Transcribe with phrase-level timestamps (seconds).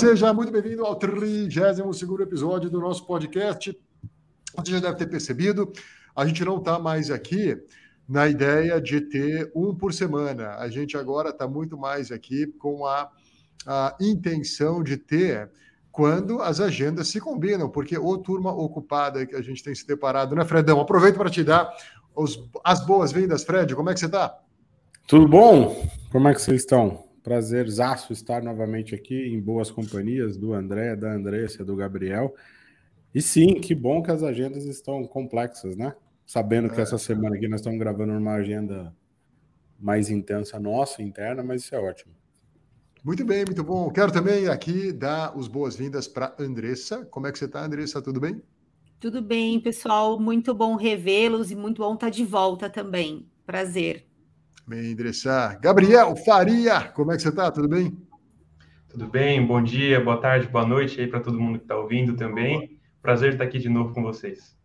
[0.00, 3.78] Seja muito bem-vindo ao 32 episódio do nosso podcast.
[4.56, 5.70] Você já deve ter percebido,
[6.16, 7.54] a gente não está mais aqui
[8.08, 10.56] na ideia de ter um por semana.
[10.56, 13.10] A gente agora está muito mais aqui com a,
[13.66, 15.50] a intenção de ter
[15.92, 20.34] quando as agendas se combinam, porque ou turma ocupada que a gente tem se deparado,
[20.34, 20.80] né, Fredão?
[20.80, 21.70] Aproveito para te dar
[22.16, 23.74] os, as boas-vindas, Fred.
[23.74, 24.34] Como é que você está?
[25.06, 25.86] Tudo bom?
[26.10, 27.09] Como é que vocês estão?
[27.30, 32.34] Prazerzaço estar novamente aqui em boas companhias do André, da Andressa, do Gabriel.
[33.14, 35.94] E sim, que bom que as agendas estão complexas, né?
[36.26, 36.70] Sabendo é.
[36.74, 38.92] que essa semana aqui nós estamos gravando uma agenda
[39.78, 42.12] mais intensa nossa, interna, mas isso é ótimo.
[43.04, 43.88] Muito bem, muito bom.
[43.92, 47.04] Quero também aqui dar as boas-vindas para Andressa.
[47.04, 48.02] Como é que você está, Andressa?
[48.02, 48.42] Tudo bem?
[48.98, 50.18] Tudo bem, pessoal.
[50.18, 53.24] Muito bom revê-los e muito bom estar de volta também.
[53.46, 54.09] Prazer.
[54.66, 55.58] Bem, endereçar.
[55.60, 57.50] Gabriel Faria, como é que você está?
[57.50, 57.96] Tudo bem?
[58.88, 62.14] Tudo bem, bom dia, boa tarde, boa noite aí para todo mundo que está ouvindo
[62.14, 62.80] também.
[63.02, 64.56] Prazer estar aqui de novo com vocês.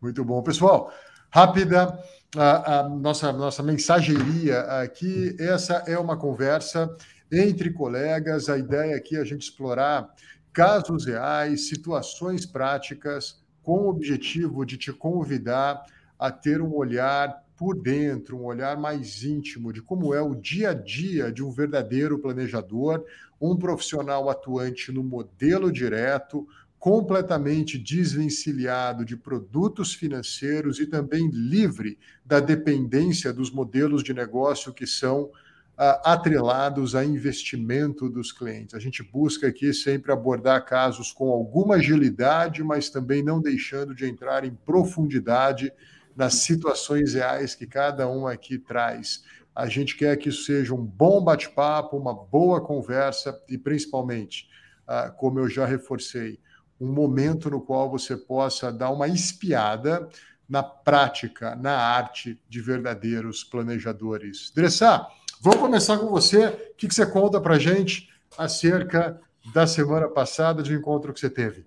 [0.00, 0.42] Muito bom.
[0.42, 0.92] Pessoal,
[1.30, 1.98] rápida
[2.36, 5.34] a, a nossa, nossa mensageria aqui.
[5.38, 6.94] Essa é uma conversa
[7.32, 8.48] entre colegas.
[8.48, 10.08] A ideia aqui é a gente explorar
[10.52, 15.82] casos reais, situações práticas, com o objetivo de te convidar
[16.18, 20.70] a ter um olhar por dentro, um olhar mais íntimo de como é o dia
[20.70, 23.04] a dia de um verdadeiro planejador,
[23.40, 26.46] um profissional atuante no modelo direto,
[26.78, 34.86] completamente desvencilhado de produtos financeiros e também livre da dependência dos modelos de negócio que
[34.86, 35.30] são
[35.76, 38.74] ah, atrelados a investimento dos clientes.
[38.74, 44.06] A gente busca aqui sempre abordar casos com alguma agilidade, mas também não deixando de
[44.06, 45.72] entrar em profundidade
[46.16, 49.22] nas situações reais que cada um aqui traz.
[49.54, 54.48] A gente quer que isso seja um bom bate-papo, uma boa conversa e, principalmente,
[54.86, 56.40] ah, como eu já reforcei,
[56.80, 60.08] um momento no qual você possa dar uma espiada
[60.48, 64.52] na prática, na arte de verdadeiros planejadores.
[64.54, 65.08] Dressá,
[65.40, 66.46] vamos começar com você.
[66.46, 69.20] O que você conta para gente acerca
[69.52, 71.64] da semana passada, de encontro que você teve?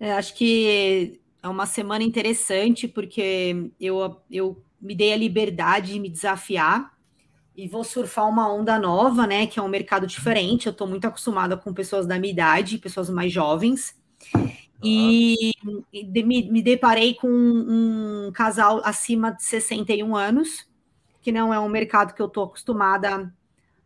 [0.00, 6.00] É, acho que é uma semana interessante, porque eu, eu me dei a liberdade de
[6.00, 6.96] me desafiar
[7.56, 9.46] e vou surfar uma onda nova, né?
[9.46, 10.66] Que é um mercado diferente.
[10.66, 13.96] Eu estou muito acostumada com pessoas da minha idade, pessoas mais jovens.
[14.82, 15.52] E,
[15.92, 20.68] e de, me, me, deparei com um, um, casal acima de 61 anos,
[21.20, 23.32] que não é um mercado que eu estou acostumada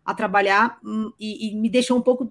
[0.04, 2.30] a trabalhar, hum, e, e, me deixou um pouco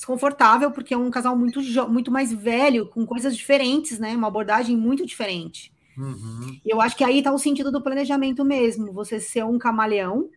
[0.00, 4.16] desconfortável, porque é um casal muito, muito mais velho, com coisas diferentes, né?
[4.16, 5.70] Uma abordagem muito diferente.
[5.96, 6.58] Uhum.
[6.64, 10.30] Eu acho que aí está o sentido do planejamento mesmo, você ser um camaleão.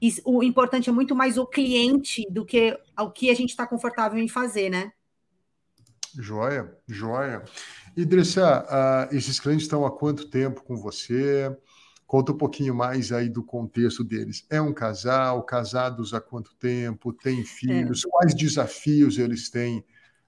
[0.00, 3.66] E o importante é muito mais o cliente do que o que a gente está
[3.66, 4.92] confortável em fazer, né?
[6.16, 7.42] Joia, joia.
[7.96, 11.56] Idrissa, uh, esses clientes estão há quanto tempo com você?
[12.12, 14.44] Conta um pouquinho mais aí do contexto deles.
[14.50, 18.08] É um casal, casados há quanto tempo, tem filhos, é.
[18.10, 19.78] quais desafios eles têm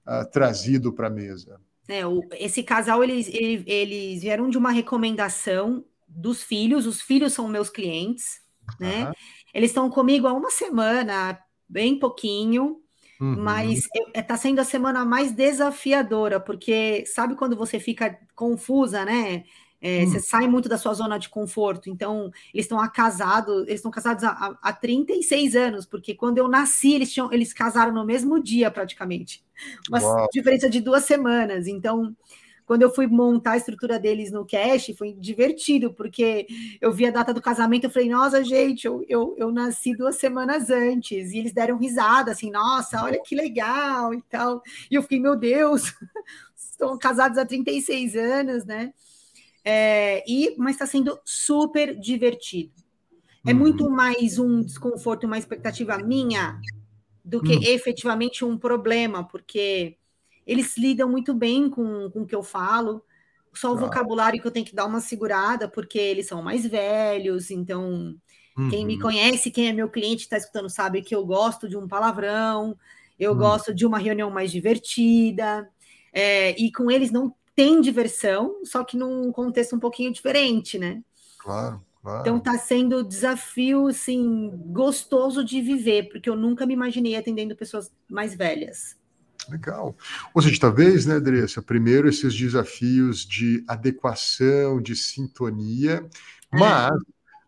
[0.06, 1.60] uh, trazido para a mesa?
[1.86, 7.34] É, o, esse casal, eles, eles, eles, vieram de uma recomendação dos filhos, os filhos
[7.34, 8.40] são meus clientes,
[8.80, 9.04] né?
[9.04, 9.12] Uhum.
[9.52, 12.80] Eles estão comigo há uma semana, bem pouquinho,
[13.20, 13.36] uhum.
[13.42, 19.44] mas está sendo a semana mais desafiadora, porque sabe quando você fica confusa, né?
[19.84, 20.06] É, hum.
[20.06, 21.90] Você sai muito da sua zona de conforto.
[21.90, 26.94] Então, eles estão casados, eles estão casados há, há 36 anos, porque quando eu nasci,
[26.94, 29.44] eles, tinham, eles casaram no mesmo dia, praticamente.
[29.90, 30.28] Uma Uau.
[30.32, 31.66] diferença de duas semanas.
[31.66, 32.16] Então,
[32.64, 36.46] quando eu fui montar a estrutura deles no cash, foi divertido, porque
[36.80, 40.16] eu vi a data do casamento, eu falei, nossa, gente, eu, eu, eu nasci duas
[40.16, 44.62] semanas antes, e eles deram risada, assim, nossa, olha que legal e tal.
[44.90, 45.92] E eu fiquei, meu Deus,
[46.56, 48.94] estão casados há 36 anos, né?
[49.64, 52.72] É, e, mas está sendo super divertido.
[53.46, 53.58] É uhum.
[53.58, 56.60] muito mais um desconforto, uma expectativa minha
[57.24, 57.62] do que uhum.
[57.62, 59.96] efetivamente um problema, porque
[60.46, 63.02] eles lidam muito bem com, com o que eu falo.
[63.54, 67.50] Só o vocabulário que eu tenho que dar uma segurada, porque eles são mais velhos,
[67.50, 68.14] então
[68.58, 68.68] uhum.
[68.68, 69.00] quem me uhum.
[69.00, 72.76] conhece, quem é meu cliente, está escutando, sabe que eu gosto de um palavrão,
[73.18, 73.38] eu uhum.
[73.38, 75.70] gosto de uma reunião mais divertida.
[76.12, 81.02] É, e com eles não tem diversão, só que num contexto um pouquinho diferente, né?
[81.38, 81.82] Claro.
[82.04, 82.20] Claro.
[82.20, 87.90] Então está sendo desafio assim gostoso de viver, porque eu nunca me imaginei atendendo pessoas
[88.06, 88.94] mais velhas.
[89.48, 89.96] Legal.
[90.34, 96.06] Ou seja, talvez, né, Andressa, primeiro esses desafios de adequação, de sintonia,
[96.52, 96.58] é.
[96.58, 96.92] mas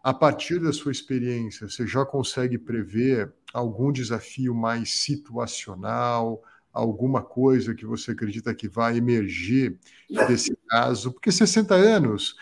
[0.02, 6.42] a partir da sua experiência, você já consegue prever algum desafio mais situacional,
[6.76, 9.78] alguma coisa que você acredita que vai emergir
[10.28, 11.12] desse caso?
[11.12, 12.34] Porque 60 anos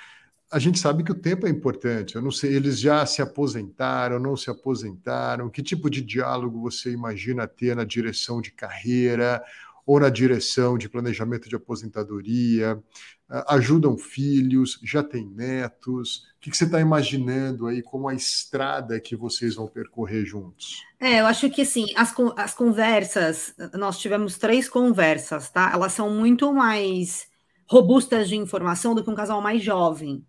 [0.50, 2.14] a gente sabe que o tempo é importante.
[2.14, 5.50] Eu não sei, eles já se aposentaram, não se aposentaram?
[5.50, 9.42] Que tipo de diálogo você imagina ter na direção de carreira
[9.86, 12.82] ou na direção de planejamento de aposentadoria?
[13.28, 14.78] Ah, ajudam filhos?
[14.82, 16.24] Já têm netos?
[16.36, 20.82] O que você está imaginando aí como a estrada que vocês vão percorrer juntos?
[21.00, 25.70] É, eu acho que assim, as, as conversas, nós tivemos três conversas, tá?
[25.72, 27.26] Elas são muito mais
[27.66, 30.24] robustas de informação do que um casal mais jovem.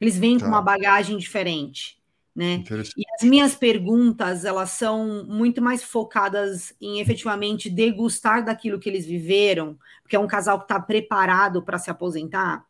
[0.00, 0.44] Eles vêm tá.
[0.44, 1.99] com uma bagagem diferente,
[2.40, 2.64] né?
[2.96, 9.04] E as minhas perguntas, elas são muito mais focadas em efetivamente degustar daquilo que eles
[9.04, 12.64] viveram, porque é um casal que está preparado para se aposentar,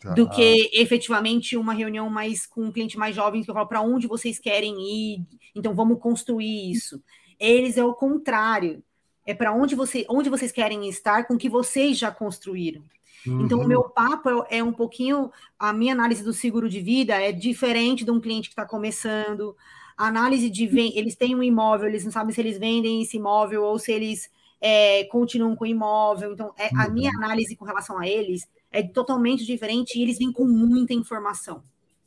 [0.00, 0.12] tá.
[0.14, 3.80] do que efetivamente uma reunião mais com um cliente mais jovem que eu falo para
[3.80, 5.24] onde vocês querem ir,
[5.54, 7.00] então vamos construir isso.
[7.38, 8.82] Eles é o contrário.
[9.24, 12.82] É para onde, você, onde vocês querem estar com o que vocês já construíram.
[13.26, 13.42] Uhum.
[13.42, 15.30] Então, o meu papo é, é, um pouquinho.
[15.58, 19.56] A minha análise do seguro de vida é diferente de um cliente que está começando.
[19.96, 20.64] A análise de.
[20.96, 24.30] Eles têm um imóvel, eles não sabem se eles vendem esse imóvel ou se eles
[24.60, 26.32] é, continuam com o imóvel.
[26.32, 27.24] Então, é, a minha uhum.
[27.24, 31.62] análise com relação a eles é totalmente diferente e eles vêm com muita informação.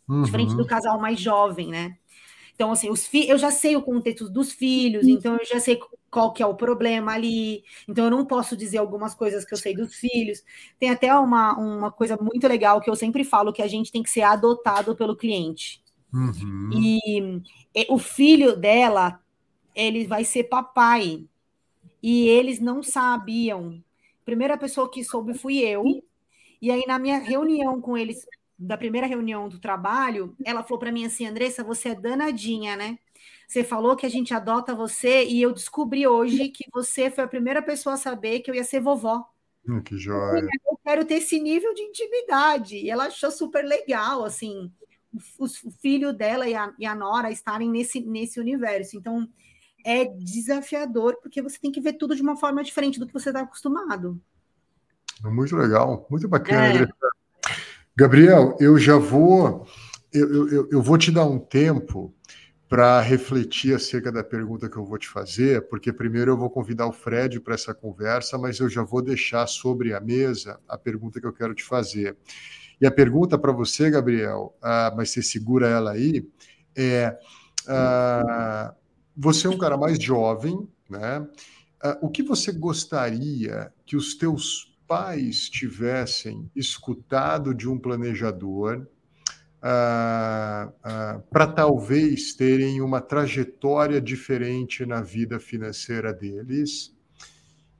[0.07, 0.23] Uhum.
[0.23, 1.97] Diferente do casal mais jovem, né?
[2.55, 3.27] Então, assim, os fi...
[3.27, 5.77] eu já sei o contexto dos filhos, então eu já sei
[6.09, 7.63] qual que é o problema ali.
[7.87, 10.41] Então, eu não posso dizer algumas coisas que eu sei dos filhos.
[10.79, 14.01] Tem até uma, uma coisa muito legal que eu sempre falo, que a gente tem
[14.01, 15.83] que ser adotado pelo cliente.
[16.13, 16.69] Uhum.
[16.73, 17.41] E,
[17.75, 19.19] e o filho dela,
[19.75, 21.25] ele vai ser papai.
[22.01, 23.83] E eles não sabiam.
[24.23, 25.83] Primeira pessoa que soube fui eu.
[26.61, 28.25] E aí, na minha reunião com eles
[28.57, 32.97] da primeira reunião do trabalho, ela falou para mim assim, Andressa, você é danadinha, né?
[33.47, 37.27] Você falou que a gente adota você e eu descobri hoje que você foi a
[37.27, 39.23] primeira pessoa a saber que eu ia ser vovó.
[39.67, 40.47] Hum, que joia.
[40.65, 42.77] Eu quero ter esse nível de intimidade.
[42.77, 44.71] E ela achou super legal, assim,
[45.37, 45.47] o,
[45.81, 48.97] filho dela e a, e a Nora estarem nesse, nesse universo.
[48.97, 49.27] Então,
[49.85, 53.29] é desafiador, porque você tem que ver tudo de uma forma diferente do que você
[53.29, 54.19] está acostumado.
[55.23, 56.83] Muito legal, muito bacana.
[56.83, 56.87] É.
[57.97, 59.65] Gabriel, eu já vou,
[60.11, 62.13] eu, eu, eu vou te dar um tempo
[62.67, 66.87] para refletir acerca da pergunta que eu vou te fazer, porque primeiro eu vou convidar
[66.87, 71.21] o Fred para essa conversa, mas eu já vou deixar sobre a mesa a pergunta
[71.21, 72.17] que eu quero te fazer.
[72.81, 76.27] E a pergunta para você, Gabriel, uh, mas você segura ela aí,
[76.75, 77.17] é:
[77.65, 78.75] uh,
[79.15, 81.25] você é um cara mais jovem, né?
[81.81, 88.87] Uh, o que você gostaria que os teus pais tivessem escutado de um planejador
[89.61, 96.95] ah, ah, para talvez terem uma trajetória diferente na vida financeira deles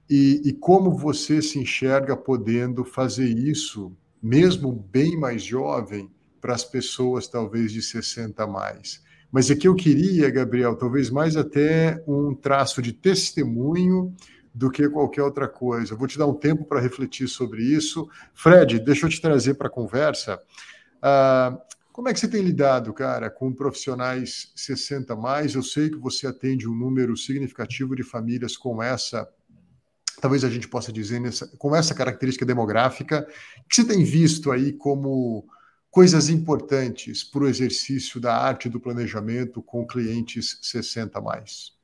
[0.10, 6.64] e, e, como você se enxerga podendo fazer isso, mesmo bem mais jovem, para as
[6.64, 9.04] pessoas talvez de 60 a mais.
[9.32, 14.16] Mas aqui eu queria, Gabriel, talvez mais até um traço de testemunho
[14.56, 15.98] do que qualquer outra coisa.
[15.98, 18.10] Vou te dar um tempo para refletir sobre isso.
[18.34, 20.42] Fred, deixa eu te trazer para a conversa.
[20.98, 21.60] Uh,
[21.92, 25.56] como é que você tem lidado, cara, com profissionais 60 mais?
[25.56, 29.28] Eu sei que você atende um número significativo de famílias com essa,
[30.22, 33.28] talvez a gente possa dizer, nessa, com essa característica demográfica.
[33.60, 35.46] O que você tem visto aí como
[35.92, 41.76] coisas importantes para o exercício da arte do planejamento com clientes 60 mais?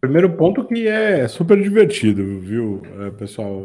[0.00, 3.64] Primeiro ponto que é super divertido, viu, é, pessoal?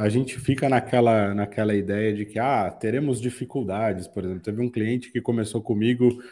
[0.00, 4.42] A gente fica naquela, naquela ideia de que ah, teremos dificuldades, por exemplo.
[4.42, 6.22] Teve um cliente que começou comigo,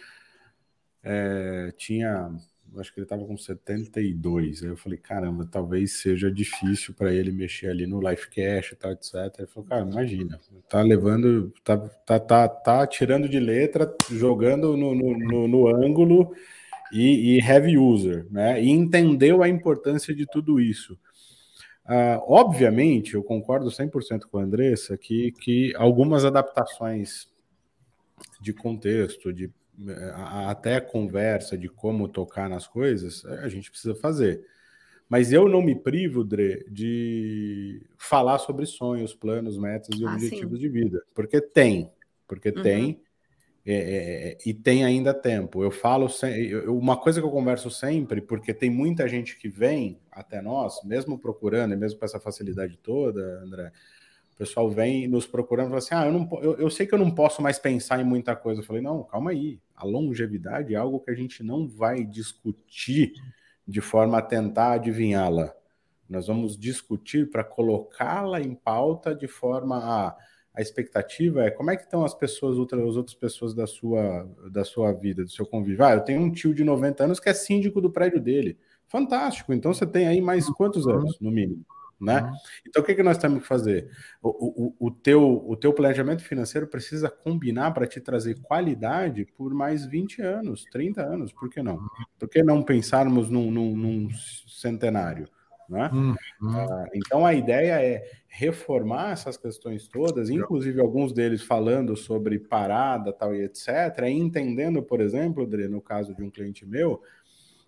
[1.03, 2.31] é, tinha,
[2.77, 4.63] acho que ele estava com 72.
[4.63, 8.77] Aí eu falei, caramba, talvez seja difícil para ele mexer ali no Life Cash e
[8.77, 9.15] tal, etc.
[9.39, 10.39] Ele falou, cara, imagina,
[10.69, 16.35] tá levando, tá, tá, tá, tá tirando de letra, jogando no, no, no, no ângulo
[16.93, 18.63] e, e heavy user, né?
[18.63, 20.95] E entendeu a importância de tudo isso.
[21.85, 27.29] Uh, obviamente, eu concordo 100% com a Andressa que, que algumas adaptações
[28.41, 29.51] de contexto, de
[30.47, 34.45] até conversa de como tocar nas coisas, a gente precisa fazer.
[35.09, 40.59] Mas eu não me privo, Dre, de falar sobre sonhos, planos, metas e ah, objetivos
[40.59, 40.67] sim.
[40.67, 41.03] de vida.
[41.15, 41.91] Porque tem.
[42.27, 42.63] Porque uhum.
[42.63, 43.01] tem.
[43.71, 45.63] É, é, é, e tem ainda tempo.
[45.63, 46.09] Eu falo
[46.69, 51.19] uma coisa que eu converso sempre, porque tem muita gente que vem até nós, mesmo
[51.19, 53.71] procurando, e mesmo com essa facilidade toda, André.
[54.33, 56.95] O pessoal vem nos procurando e fala assim: ah, eu, não, eu, eu sei que
[56.95, 58.63] eu não posso mais pensar em muita coisa.
[58.63, 59.61] Eu falei, não, calma aí.
[59.77, 63.13] A longevidade é algo que a gente não vai discutir
[63.67, 65.53] de forma a tentar adivinhá-la.
[66.09, 70.17] Nós vamos discutir para colocá-la em pauta de forma a
[70.59, 74.29] a expectativa é como é que estão as pessoas, outras, as outras pessoas da sua,
[74.51, 75.85] da sua vida, do seu convívio.
[75.85, 78.59] Ah, eu tenho um tio de 90 anos que é síndico do prédio dele.
[78.89, 79.53] Fantástico.
[79.53, 80.95] Então você tem aí mais quantos uhum.
[80.95, 81.65] anos, no mínimo?
[82.01, 82.23] Né?
[82.23, 82.33] Uhum.
[82.67, 83.89] Então o que, que nós temos que fazer?
[84.21, 89.55] O, o, o, teu, o teu planejamento financeiro precisa combinar para te trazer qualidade por
[89.55, 91.77] mais 20 anos, 30 anos, por que não?
[91.77, 91.89] Uhum.
[92.19, 94.09] Por que não pensarmos num, num, num
[94.49, 95.29] centenário?
[95.69, 95.91] Né?
[95.93, 96.15] Uhum.
[96.41, 103.13] Uh, então a ideia é reformar essas questões todas, inclusive alguns deles falando sobre parada,
[103.13, 103.69] tal e etc,
[104.07, 107.03] entendendo, por exemplo, Dre, no caso de um cliente meu,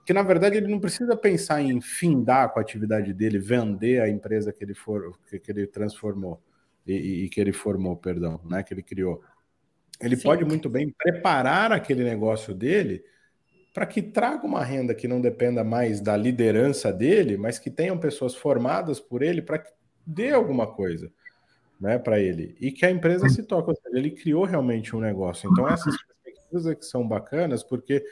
[0.07, 4.09] que na verdade ele não precisa pensar em findar com a atividade dele, vender a
[4.09, 6.43] empresa que ele for, que, que ele transformou
[6.87, 9.23] e, e, que ele formou, perdão, né, que ele criou.
[10.01, 10.23] Ele Sim.
[10.23, 13.05] pode muito bem preparar aquele negócio dele
[13.73, 17.97] para que traga uma renda que não dependa mais da liderança dele, mas que tenham
[17.99, 19.71] pessoas formadas por ele para que
[20.05, 21.11] dê alguma coisa
[21.81, 22.55] né, para ele.
[22.61, 23.73] E que a empresa se toque.
[23.93, 25.49] ele criou realmente um negócio.
[25.51, 28.05] Então, essas perspectivas é que são bacanas, porque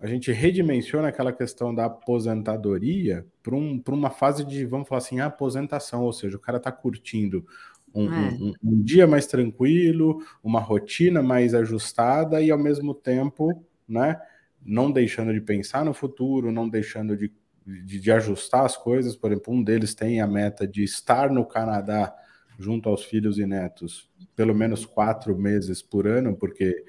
[0.00, 5.20] a gente redimensiona aquela questão da aposentadoria para um, uma fase de, vamos falar assim,
[5.20, 7.46] aposentação, ou seja, o cara está curtindo
[7.94, 8.28] um, é.
[8.32, 14.20] um, um, dia mais tranquilo, uma rotina mais ajustada e ao mesmo tempo, né?
[14.64, 17.32] Não deixando de pensar no futuro, não deixando de,
[17.66, 19.16] de, de, ajustar as coisas.
[19.16, 22.14] Por exemplo, um deles tem a meta de estar no Canadá
[22.58, 26.84] junto aos filhos e netos pelo menos quatro meses por ano, porque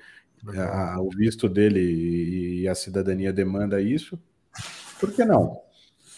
[0.56, 4.22] a, o visto dele e a cidadania demanda isso.
[5.00, 5.60] Por que não?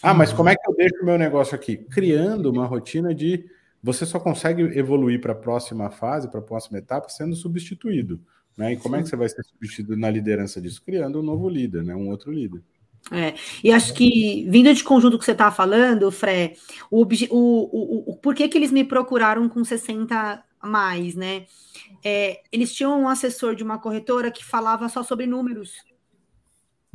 [0.02, 1.76] Ah, mas como é que eu deixo o meu negócio aqui?
[1.76, 3.46] Criando uma rotina de
[3.82, 8.20] você só consegue evoluir para a próxima fase, para a próxima etapa, sendo substituído.
[8.56, 8.74] Né?
[8.74, 10.82] E como é que você vai ser substituído na liderança disso?
[10.84, 11.94] Criando um novo líder, né?
[11.94, 12.62] um outro líder.
[13.10, 16.54] É, e acho que, vindo de conjunto que você está falando, Fré,
[16.90, 21.46] o, o, o, o, por que, que eles me procuraram com 60 a mais, né?
[22.04, 25.74] É, eles tinham um assessor de uma corretora que falava só sobre números.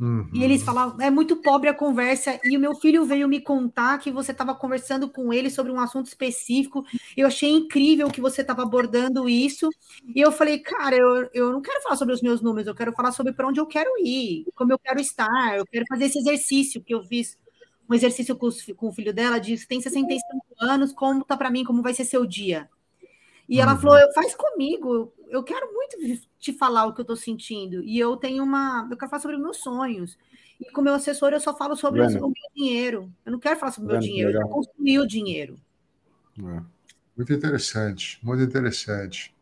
[0.00, 0.30] Uhum.
[0.32, 2.38] E eles falavam, é muito pobre a conversa.
[2.44, 5.80] E o meu filho veio me contar que você estava conversando com ele sobre um
[5.80, 6.84] assunto específico.
[7.16, 9.68] Eu achei incrível que você estava abordando isso.
[10.14, 12.92] E eu falei, cara, eu, eu não quero falar sobre os meus números, eu quero
[12.92, 16.18] falar sobre para onde eu quero ir, como eu quero estar, eu quero fazer esse
[16.18, 17.36] exercício que eu fiz.
[17.90, 20.20] Um exercício com, os, com o filho dela, de tem 65
[20.60, 22.68] anos, como tá para mim, como vai ser seu dia?
[23.48, 23.80] E ela uhum.
[23.80, 25.96] falou: faz comigo, eu quero muito
[26.38, 27.82] te falar o que eu estou sentindo.
[27.82, 28.88] E eu tenho uma.
[28.90, 30.18] Eu quero falar sobre meus sonhos.
[30.60, 33.12] E com meu assessor, eu só falo sobre o meu dinheiro.
[33.24, 34.42] Eu não quero falar sobre o meu dinheiro, legal.
[34.42, 35.56] eu quero construir o dinheiro.
[36.38, 36.62] É.
[37.16, 39.34] Muito interessante, muito interessante.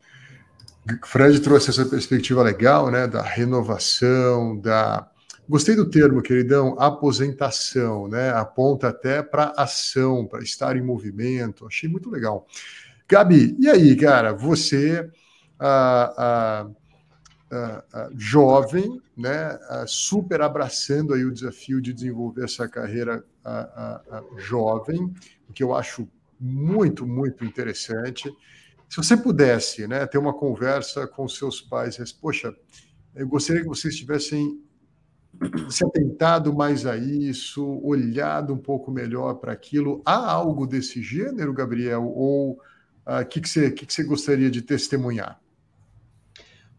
[1.04, 5.10] Fred trouxe essa perspectiva legal, né, da renovação, da
[5.48, 11.66] gostei do termo, queridão, aposentação, né, aponta até para ação, para estar em movimento.
[11.66, 12.46] Achei muito legal.
[13.08, 15.10] Gabi, e aí, cara, você
[15.58, 16.68] ah,
[17.50, 23.24] ah, ah, jovem, né, super abraçando aí o desafio de desenvolver essa carreira
[24.36, 25.14] jovem,
[25.48, 26.08] o que eu acho
[26.38, 28.30] muito, muito interessante.
[28.88, 32.54] Se você pudesse né, ter uma conversa com seus pais, poxa,
[33.14, 34.60] eu gostaria que vocês tivessem
[35.68, 40.02] se atentado mais a isso, olhado um pouco melhor para aquilo.
[40.04, 42.04] Há algo desse gênero, Gabriel?
[42.04, 45.40] Ou o uh, que, que, você, que, que você gostaria de testemunhar?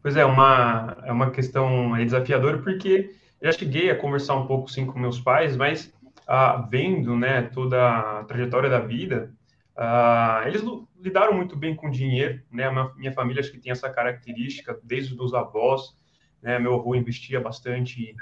[0.08, 4.86] Pois é, uma, é uma questão desafiadora, porque já cheguei a conversar um pouco, sim,
[4.86, 5.94] com meus pais, mas
[6.26, 9.34] ah, vendo, né, toda a trajetória da vida,
[9.76, 10.64] ah, eles
[10.98, 15.34] lidaram muito bem com dinheiro, né, minha família acho que tem essa característica, desde os
[15.34, 15.94] avós,
[16.42, 18.16] né, meu avô investia bastante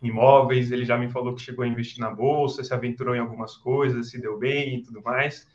[0.00, 3.18] em imóveis, ele já me falou que chegou a investir na bolsa, se aventurou em
[3.18, 5.48] algumas coisas, se deu bem e tudo mais,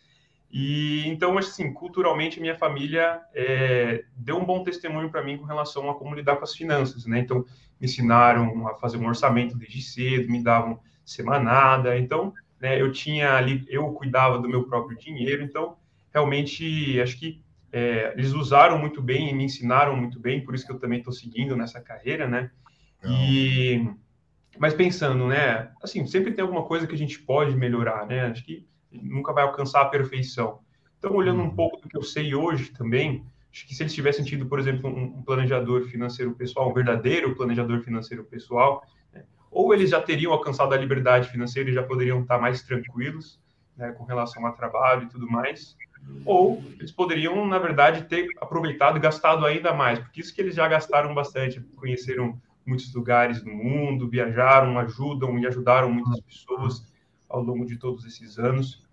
[0.51, 5.89] e então, assim, culturalmente, minha família é, deu um bom testemunho para mim com relação
[5.89, 7.19] a como lidar com as finanças, né?
[7.19, 7.45] Então,
[7.79, 11.97] me ensinaram a fazer um orçamento desde cedo, me davam semanada.
[11.97, 15.43] Então, né, eu tinha ali, eu cuidava do meu próprio dinheiro.
[15.43, 15.77] Então,
[16.11, 20.65] realmente, acho que é, eles usaram muito bem e me ensinaram muito bem, por isso
[20.65, 22.49] que eu também estou seguindo nessa carreira, né?
[23.05, 23.87] E
[24.57, 25.71] mas pensando, né?
[25.81, 28.25] Assim, sempre tem alguma coisa que a gente pode melhorar, né?
[28.25, 30.59] Acho que nunca vai alcançar a perfeição.
[30.97, 31.55] Então, olhando um uhum.
[31.55, 34.89] pouco do que eu sei hoje também, acho que se eles tivessem tido, por exemplo,
[34.89, 39.23] um planejador financeiro pessoal, um verdadeiro planejador financeiro pessoal, né?
[39.49, 43.39] ou eles já teriam alcançado a liberdade financeira e já poderiam estar mais tranquilos
[43.79, 45.77] né, com relação ao trabalho e tudo mais,
[46.25, 50.53] ou eles poderiam, na verdade, ter aproveitado e gastado ainda mais, porque isso que eles
[50.53, 56.93] já gastaram bastante, conheceram muitos lugares no mundo, viajaram, ajudam e ajudaram muitas pessoas
[57.29, 58.83] ao longo de todos esses anos.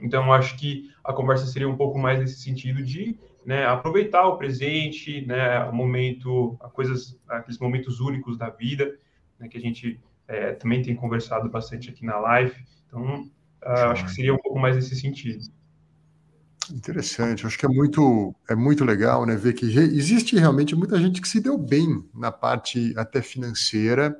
[0.00, 4.36] Então, acho que a conversa seria um pouco mais nesse sentido de né, aproveitar o
[4.36, 8.96] presente, né, o momento, coisas, aqueles momentos únicos da vida,
[9.38, 12.54] né, que a gente é, também tem conversado bastante aqui na live.
[12.86, 13.22] Então,
[13.62, 15.44] uh, acho que seria um pouco mais nesse sentido.
[16.72, 21.20] Interessante, acho que é muito, é muito legal né, ver que existe realmente muita gente
[21.20, 24.18] que se deu bem na parte até financeira,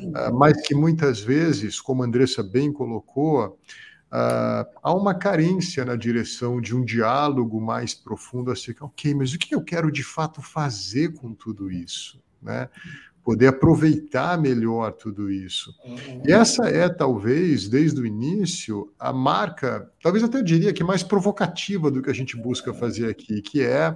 [0.00, 5.96] uh, mas que muitas vezes, como a Andressa bem colocou, uh, há uma carência na
[5.96, 10.40] direção de um diálogo mais profundo, assim, ok, mas o que eu quero de fato
[10.40, 12.22] fazer com tudo isso?
[12.40, 12.68] Né?
[13.28, 15.70] Poder aproveitar melhor tudo isso.
[15.84, 16.22] Uhum.
[16.24, 21.02] E essa é, talvez, desde o início, a marca, talvez até eu diria que mais
[21.02, 23.94] provocativa do que a gente busca fazer aqui, que é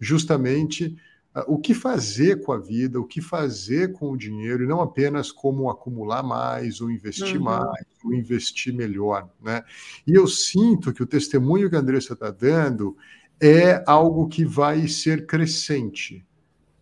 [0.00, 0.96] justamente
[1.36, 4.80] uh, o que fazer com a vida, o que fazer com o dinheiro, e não
[4.80, 7.44] apenas como acumular mais, ou investir uhum.
[7.44, 9.28] mais, ou investir melhor.
[9.42, 9.62] Né?
[10.06, 12.96] E eu sinto que o testemunho que a Andressa está dando
[13.38, 16.24] é algo que vai ser crescente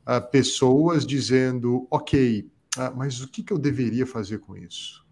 [0.09, 5.07] uh, pessoas dizendo: ok, uh, mas o que, que eu deveria fazer com isso?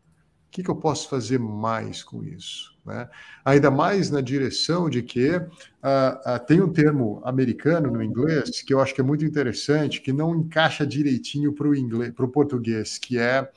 [0.49, 2.75] O que, que eu posso fazer mais com isso?
[2.87, 3.07] Né?
[3.45, 8.81] Ainda mais na direção de que uh, tem um termo americano no inglês que eu
[8.81, 13.51] acho que é muito interessante, que não encaixa direitinho para o português, que é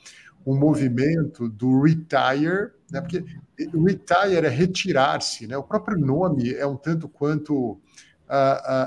[0.44, 3.00] um movimento do retire, né?
[3.00, 3.24] porque
[3.58, 5.56] retire é retirar-se, né?
[5.56, 7.80] o próprio nome é um tanto quanto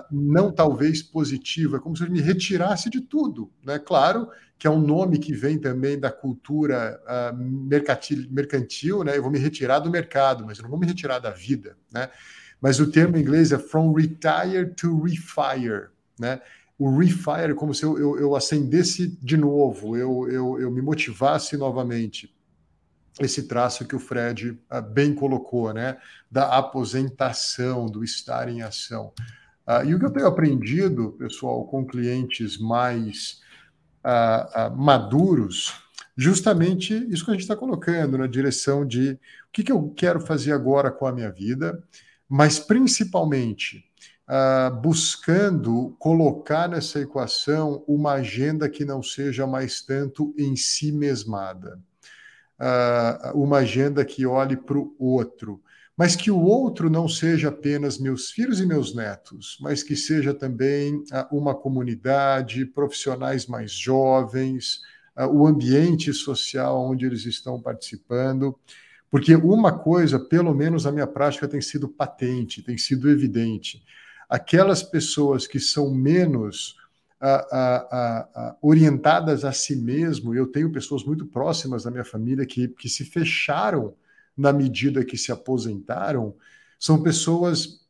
[0.10, 3.52] não talvez positiva, como se ele me retirasse de tudo.
[3.66, 3.78] Né?
[3.78, 9.18] Claro que é um nome que vem também da cultura uh, mercantil, mercantil, né?
[9.18, 11.76] eu vou me retirar do mercado, mas eu não vou me retirar da vida.
[11.92, 12.10] Né?
[12.62, 15.90] Mas o termo em inglês é from retire to refire.
[16.18, 16.40] Né?
[16.80, 20.82] O refire é como se eu, eu, eu acendesse de novo, eu, eu, eu me
[20.82, 22.34] motivasse novamente
[23.20, 25.98] esse traço que o Fred uh, bem colocou, né,
[26.30, 29.14] da aposentação, do estar em ação.
[29.68, 33.42] Uh, e o que eu tenho aprendido, pessoal, com clientes mais
[34.04, 35.74] uh, maduros,
[36.18, 39.20] justamente isso que a gente está colocando na direção de o
[39.52, 41.84] que, que, eu quero fazer agora com a minha vida,
[42.28, 43.86] mas principalmente
[44.82, 51.78] buscando colocar nessa equação uma agenda que não seja mais tanto em si mesmada
[52.60, 55.62] uh, uma agenda que olhe para o outro,
[55.96, 60.34] mas que o outro não seja apenas meus filhos e meus netos, mas que seja
[60.34, 64.82] também uh, uma comunidade, profissionais mais jovens,
[65.18, 68.58] uh, o ambiente social onde eles estão participando.
[69.10, 73.84] Porque uma coisa, pelo menos na minha prática, tem sido patente, tem sido evidente.
[74.28, 76.76] Aquelas pessoas que são menos
[78.62, 80.34] orientadas a si mesmo.
[80.34, 83.96] Eu tenho pessoas muito próximas da minha família que, que se fecharam
[84.36, 86.36] na medida que se aposentaram,
[86.80, 87.82] são pessoas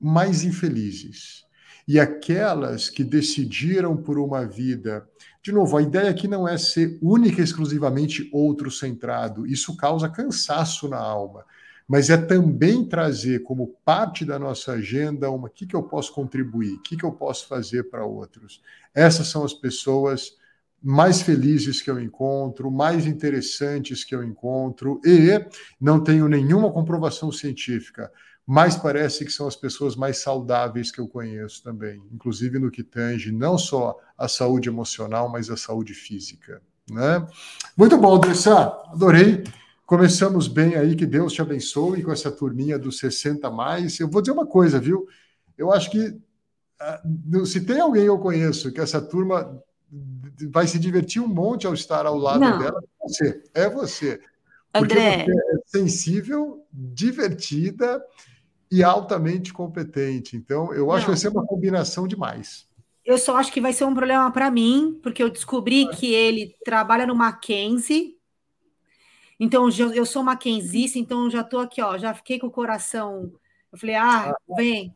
[0.00, 1.44] mais infelizes.
[1.86, 5.06] E aquelas que decidiram por uma vida.
[5.42, 10.08] De novo, a ideia aqui não é ser única e exclusivamente outro centrado, isso causa
[10.08, 11.44] cansaço na alma
[11.90, 16.14] mas é também trazer como parte da nossa agenda uma o que, que eu posso
[16.14, 18.62] contribuir, o que, que eu posso fazer para outros.
[18.94, 20.36] Essas são as pessoas
[20.80, 25.44] mais felizes que eu encontro, mais interessantes que eu encontro, e
[25.80, 28.08] não tenho nenhuma comprovação científica,
[28.46, 32.84] mas parece que são as pessoas mais saudáveis que eu conheço também, inclusive no que
[32.84, 36.62] tange não só a saúde emocional, mas a saúde física.
[36.88, 37.26] Né?
[37.76, 39.42] Muito bom, Dressa, adorei.
[39.90, 43.98] Começamos bem aí, que Deus te abençoe com essa turminha dos 60 mais.
[43.98, 45.08] Eu vou dizer uma coisa, viu?
[45.58, 46.16] Eu acho que
[46.78, 47.02] ah,
[47.44, 49.60] se tem alguém eu conheço que essa turma
[50.48, 52.56] vai se divertir um monte ao estar ao lado Não.
[52.56, 53.42] dela, é você.
[53.52, 54.20] É você.
[54.72, 55.24] Porque André.
[55.24, 58.00] você é sensível, divertida
[58.70, 60.36] e altamente competente.
[60.36, 61.06] Então, eu acho Não.
[61.06, 62.64] que vai ser uma combinação demais.
[63.04, 66.54] Eu só acho que vai ser um problema para mim, porque eu descobri que ele
[66.64, 68.19] trabalha no Mackenzie
[69.40, 73.32] então, eu sou maquenzista, então já estou aqui, ó, já fiquei com o coração.
[73.72, 74.94] Eu falei, ah, vem.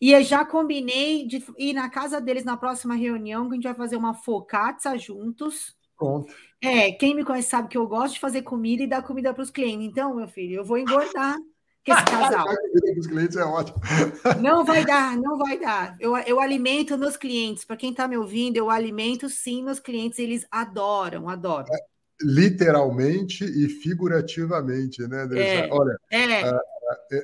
[0.00, 3.64] E eu já combinei de ir na casa deles na próxima reunião, que a gente
[3.64, 5.76] vai fazer uma focaccia juntos.
[5.98, 6.32] Pronto.
[6.62, 9.42] É, quem me conhece sabe que eu gosto de fazer comida e dar comida para
[9.42, 9.86] os clientes.
[9.86, 11.36] Então, meu filho, eu vou engordar
[11.84, 12.46] com esse casal.
[12.98, 13.78] os clientes é ótimo.
[14.40, 15.96] Não vai dar, não vai dar.
[16.00, 17.64] Eu, eu alimento meus clientes.
[17.64, 20.18] Para quem está me ouvindo, eu alimento sim meus clientes.
[20.18, 21.66] Eles adoram, adoram.
[21.72, 21.78] É,
[22.20, 26.42] literalmente e figurativamente, né, É, Olha, é.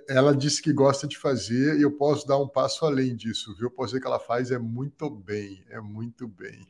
[0.09, 3.71] ela disse que gosta de fazer e eu posso dar um passo além disso, viu?
[3.71, 6.67] Posso dizer que ela faz é muito bem, é muito bem.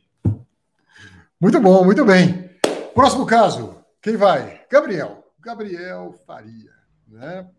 [1.40, 2.50] Muito bom, muito bem.
[2.94, 4.64] Próximo caso, quem vai?
[4.70, 5.22] Gabriel.
[5.40, 6.72] Gabriel Faria,
[7.06, 7.50] né?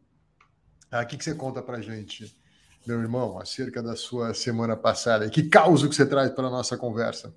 [0.92, 2.36] Ah, o que, que você conta para gente,
[2.88, 5.30] meu irmão, acerca da sua semana passada?
[5.30, 7.36] Que causa que você traz para a nossa conversa?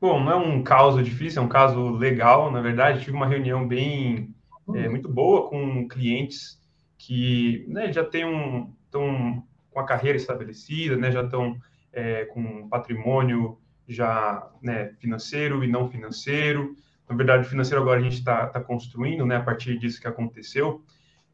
[0.00, 3.00] Bom, não é um caso difícil, é um caso legal, na verdade.
[3.00, 4.34] Tive uma reunião bem
[4.74, 6.58] é, muito boa com clientes
[6.96, 11.54] que né, já têm um, estão com a carreira estabelecida, né, já estão
[11.92, 16.74] é, com patrimônio já né, financeiro e não financeiro.
[17.06, 20.08] Na verdade, o financeiro agora a gente está tá construindo, né, a partir disso que
[20.08, 20.82] aconteceu.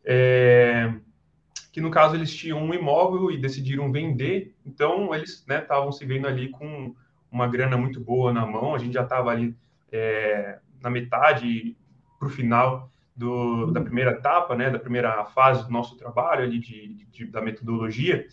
[0.05, 0.93] É,
[1.71, 6.05] que no caso eles tinham um imóvel e decidiram vender, então eles estavam né, se
[6.05, 6.95] vendo ali com
[7.31, 9.57] uma grana muito boa na mão, a gente já estava ali
[9.91, 11.77] é, na metade
[12.19, 16.59] para o final do, da primeira etapa, né, da primeira fase do nosso trabalho ali
[16.59, 18.27] de, de da metodologia,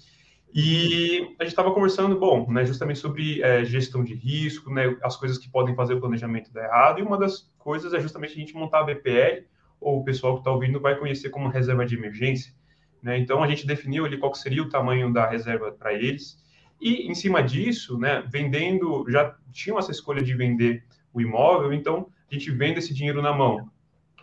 [0.56, 5.16] e a gente estava conversando, bom, né, justamente sobre é, gestão de risco, né, as
[5.16, 8.40] coisas que podem fazer o planejamento dar errado, e uma das coisas é justamente a
[8.40, 9.46] gente montar a BPL,
[9.82, 12.54] ou o pessoal que está ouvindo vai conhecer como reserva de emergência.
[13.02, 13.18] Né?
[13.18, 16.42] Então, a gente definiu ali qual seria o tamanho da reserva para eles,
[16.84, 22.10] e em cima disso, né, vendendo, já tinham essa escolha de vender o imóvel, então
[22.30, 23.70] a gente vende esse dinheiro na mão.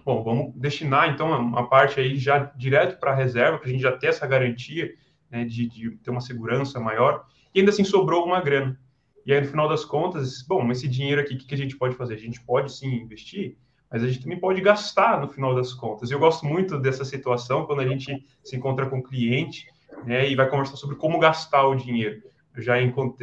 [0.04, 3.80] Bom, vamos destinar então uma parte aí já direto para a reserva, para a gente
[3.80, 4.92] já ter essa garantia
[5.30, 8.78] né, de, de, ter uma segurança maior, e ainda assim sobrou uma grana.
[9.24, 11.76] E aí, no final das contas, bom, esse dinheiro aqui, o que, que a gente
[11.76, 12.14] pode fazer?
[12.14, 13.56] A gente pode sim investir,
[13.90, 16.10] mas a gente também pode gastar no final das contas.
[16.10, 19.66] Eu gosto muito dessa situação quando a gente se encontra com o cliente
[20.04, 22.22] né, e vai conversar sobre como gastar o dinheiro.
[22.54, 22.76] Eu já,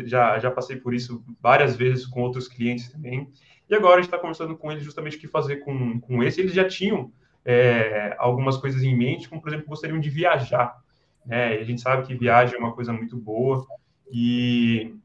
[0.05, 3.29] já, já passei por isso várias vezes com outros clientes também.
[3.69, 6.39] E agora a gente está conversando com eles justamente o que fazer com, com esse.
[6.39, 7.11] Eles já tinham
[7.43, 10.81] é, algumas coisas em mente, como por exemplo, gostariam de viajar
[11.27, 11.57] né?
[11.59, 13.67] A gente sabe que viagem é uma coisa muito boa
[14.09, 14.95] e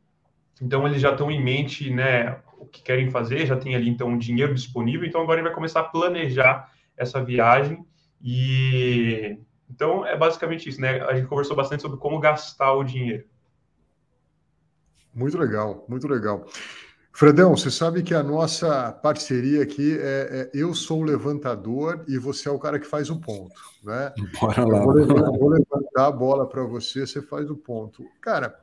[0.61, 4.09] então eles já estão em mente, né, o que querem fazer, já tem ali então
[4.09, 7.85] um dinheiro disponível, então agora ele vai começar a planejar essa viagem
[8.23, 9.37] e
[9.69, 11.01] então é basicamente isso, né?
[11.03, 13.25] A gente conversou bastante sobre como gastar o dinheiro.
[15.15, 16.47] Muito legal, muito legal.
[17.15, 22.17] Fredão, você sabe que a nossa parceria aqui é, é, eu sou o levantador e
[22.17, 24.15] você é o cara que faz o ponto, né?
[24.41, 24.83] Bora lá.
[24.83, 28.07] Vou, levantar, vou levantar a bola para você, você faz o ponto.
[28.19, 28.59] Cara,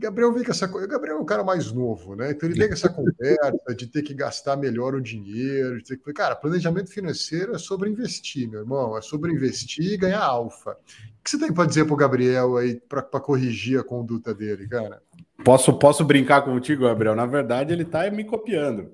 [0.00, 0.86] Gabriel vem com essa coisa.
[0.86, 2.30] Gabriel é o cara mais novo, né?
[2.30, 5.76] Então ele vem com essa conversa de ter que gastar melhor o dinheiro.
[5.76, 6.12] De ter que...
[6.14, 8.96] Cara, planejamento financeiro é sobre investir, meu irmão.
[8.96, 10.70] É sobre investir e ganhar alfa.
[10.72, 14.66] O que você tem para dizer para o Gabriel aí para corrigir a conduta dele,
[14.66, 15.02] cara?
[15.44, 17.14] Posso, posso brincar contigo, Gabriel?
[17.14, 18.90] Na verdade, ele está me copiando.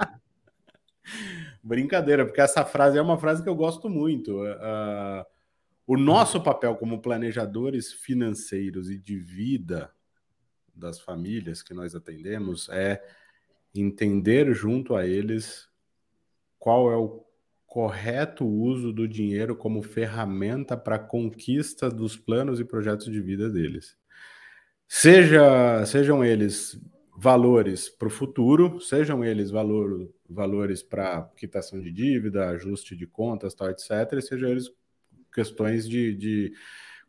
[0.00, 0.16] É.
[1.62, 4.40] Brincadeira, porque essa frase é uma frase que eu gosto muito.
[4.40, 5.26] Uh,
[5.86, 9.90] o nosso papel como planejadores financeiros e de vida
[10.74, 13.02] das famílias que nós atendemos é
[13.74, 15.68] entender junto a eles
[16.58, 17.24] qual é o
[17.66, 23.50] correto uso do dinheiro como ferramenta para a conquista dos planos e projetos de vida
[23.50, 23.96] deles.
[24.88, 26.80] Seja, sejam eles
[27.16, 33.54] valores para o futuro, sejam eles valor, valores para quitação de dívida, ajuste de contas,
[33.54, 34.70] tal, etc., sejam eles
[35.36, 36.52] questões de, de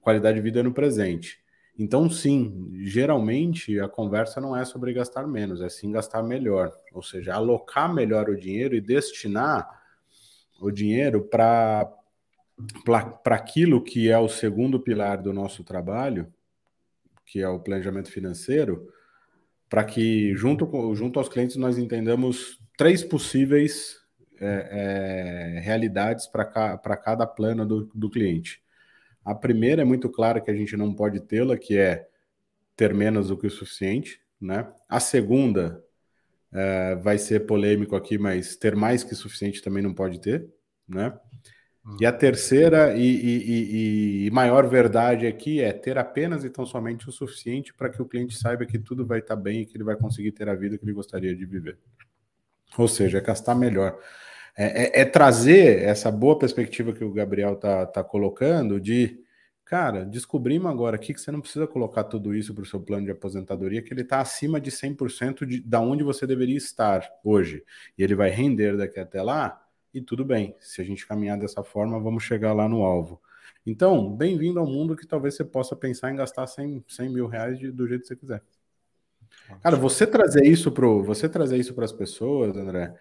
[0.01, 1.39] qualidade de vida no presente.
[1.79, 7.01] Então, sim, geralmente a conversa não é sobre gastar menos, é sim gastar melhor, ou
[7.01, 9.65] seja, alocar melhor o dinheiro e destinar
[10.59, 11.89] o dinheiro para
[13.25, 16.27] aquilo que é o segundo pilar do nosso trabalho,
[17.25, 18.91] que é o planejamento financeiro,
[19.69, 24.06] para que, junto, com, junto aos clientes, nós entendamos três possíveis
[24.39, 28.61] é, é, realidades para ca, cada plano do, do cliente.
[29.23, 32.07] A primeira é muito clara que a gente não pode tê-la, que é
[32.75, 34.21] ter menos do que o suficiente.
[34.39, 34.71] Né?
[34.87, 35.83] A segunda
[36.53, 40.47] é, vai ser polêmico aqui, mas ter mais que suficiente também não pode ter.
[40.87, 41.13] Né?
[41.99, 47.07] E a terceira e, e, e, maior verdade aqui é ter apenas e tão somente
[47.07, 49.85] o suficiente para que o cliente saiba que tudo vai estar bem e que ele
[49.85, 51.77] vai conseguir ter a vida que ele gostaria de viver.
[52.77, 53.99] Ou seja, é gastar melhor.
[54.57, 59.23] É, é, é trazer essa boa perspectiva que o Gabriel está tá colocando de,
[59.67, 63.03] Cara, descobrimos agora aqui que você não precisa colocar tudo isso para o seu plano
[63.03, 67.65] de aposentadoria, que ele está acima de 100% de, da onde você deveria estar hoje.
[67.97, 69.61] E ele vai render daqui até lá,
[69.93, 70.55] e tudo bem.
[70.61, 73.21] Se a gente caminhar dessa forma, vamos chegar lá no alvo.
[73.65, 77.59] Então, bem-vindo ao mundo que talvez você possa pensar em gastar 100, 100 mil reais
[77.59, 78.41] de, do jeito que você quiser.
[79.61, 82.93] Cara, você trazer isso para você trazer isso para as pessoas, André,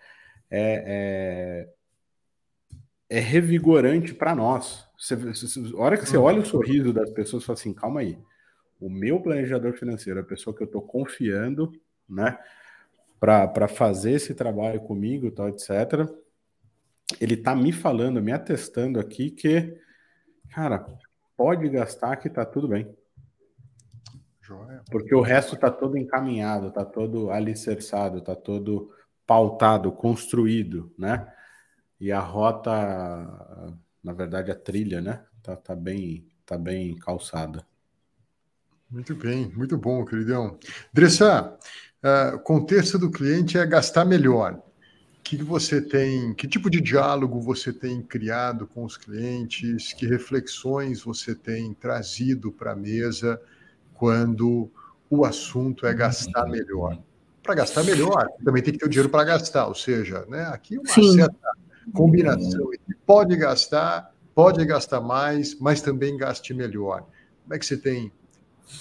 [0.51, 1.69] é,
[3.11, 4.87] é, é revigorante para nós.
[4.99, 8.19] Você, a hora que você olha o sorriso das pessoas, fala assim, calma aí.
[8.81, 11.73] O meu planejador financeiro, a pessoa que eu estou confiando,
[12.09, 12.39] né,
[13.19, 16.09] para fazer esse trabalho comigo, tal, etc.
[17.21, 19.79] Ele está me falando, me atestando aqui que,
[20.51, 20.87] cara,
[21.37, 22.95] pode gastar que tá tudo bem.
[24.91, 28.91] Porque o resto tá todo encaminhado, tá todo alicerçado, tá todo
[29.27, 31.33] pautado, construído, né?
[31.99, 32.71] E a rota
[34.07, 35.21] na verdade, a trilha, né?
[35.43, 37.67] Tá, tá, bem, tá bem calçada.
[38.89, 40.57] Muito bem, muito bom, queridão.
[40.93, 41.59] Dressa,
[42.05, 44.63] uh, o contexto do cliente é gastar melhor.
[45.19, 50.07] O que você tem, que tipo de diálogo você tem criado com os clientes, que
[50.07, 53.43] reflexões você tem trazido para a mesa
[53.99, 54.71] quando
[55.11, 56.99] o assunto é gastar melhor?
[57.43, 60.79] Para gastar melhor, também tem que ter o dinheiro para gastar, ou seja, né, aqui
[60.79, 61.15] uma Sim.
[61.15, 61.37] certa
[61.93, 67.05] combinação entre pode gastar, pode gastar mais, mas também gaste melhor.
[67.45, 68.11] Como é que você tem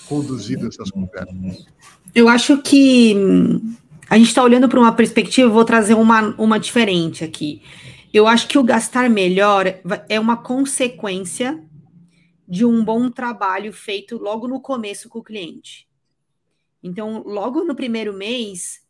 [0.07, 1.65] conduzido essas conversas?
[2.13, 3.75] Eu acho que hum,
[4.09, 7.61] a gente está olhando para uma perspectiva, vou trazer uma, uma diferente aqui.
[8.13, 9.75] Eu acho que o gastar melhor
[10.07, 11.61] é uma consequência
[12.47, 15.87] de um bom trabalho feito logo no começo com o cliente.
[16.81, 18.81] Então, logo no primeiro mês,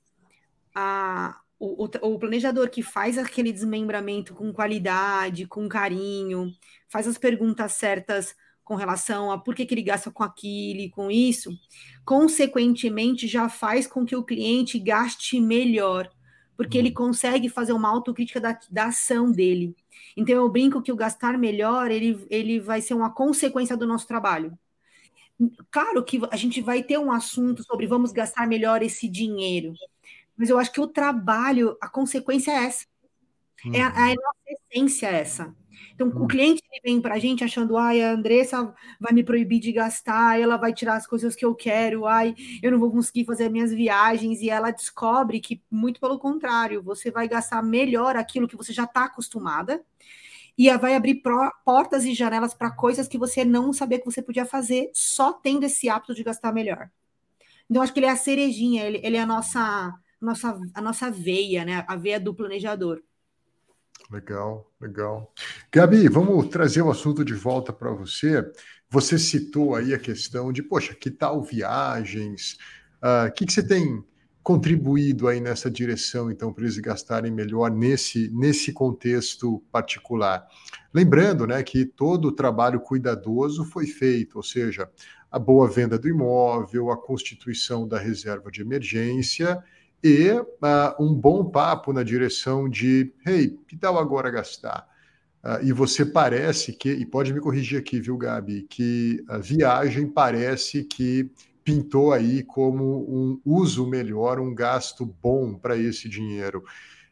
[0.74, 6.52] a, o, o, planejador que faz aquele desmembramento com qualidade, com carinho,
[6.90, 10.90] faz as perguntas certas com relação a por que, que ele gasta com aquilo e
[10.90, 11.52] com isso,
[12.04, 16.10] consequentemente já faz com que o cliente gaste melhor,
[16.58, 16.96] porque ele uhum.
[16.96, 19.76] consegue fazer uma autocrítica da, da ação dele.
[20.16, 24.08] Então eu brinco que o gastar melhor ele, ele vai ser uma consequência do nosso
[24.08, 24.58] trabalho.
[25.70, 29.74] Claro que a gente vai ter um assunto sobre vamos gastar melhor esse dinheiro,
[30.38, 32.86] mas eu acho que o trabalho, a consequência é essa.
[33.66, 33.74] Uhum.
[33.74, 35.56] É, a, é a nossa essência essa.
[35.94, 39.72] Então, o cliente vem para a gente achando, ai, a Andressa vai me proibir de
[39.72, 43.50] gastar, ela vai tirar as coisas que eu quero, ai, eu não vou conseguir fazer
[43.50, 48.58] minhas viagens, e ela descobre que, muito pelo contrário, você vai gastar melhor aquilo que
[48.58, 49.84] você já está acostumada,
[50.58, 51.22] e vai abrir
[51.66, 55.66] portas e janelas para coisas que você não sabia que você podia fazer, só tendo
[55.66, 56.90] esse hábito de gastar melhor.
[57.70, 61.12] Então, acho que ele é a cerejinha, ele, ele é a nossa nossa, a nossa
[61.12, 61.86] veia, né?
[61.88, 63.02] A veia do planejador.
[64.12, 65.34] Legal, legal.
[65.72, 68.44] Gabi, vamos trazer o assunto de volta para você.
[68.90, 72.58] Você citou aí a questão de, poxa, que tal viagens?
[73.02, 74.04] Ah, o uh, que, que você tem
[74.44, 80.48] contribuído aí nessa direção, então, para eles gastarem melhor nesse, nesse contexto particular?
[80.94, 84.88] Lembrando, né, que todo o trabalho cuidadoso foi feito, ou seja,
[85.32, 89.64] a boa venda do imóvel, a constituição da reserva de emergência
[90.08, 90.46] e uh,
[91.00, 94.88] um bom papo na direção de, hey, que tal agora gastar?
[95.44, 100.08] Uh, e você parece que, e pode me corrigir aqui, viu, Gabi, que a viagem
[100.08, 101.32] parece que
[101.64, 106.64] pintou aí como um uso melhor, um gasto bom para esse dinheiro.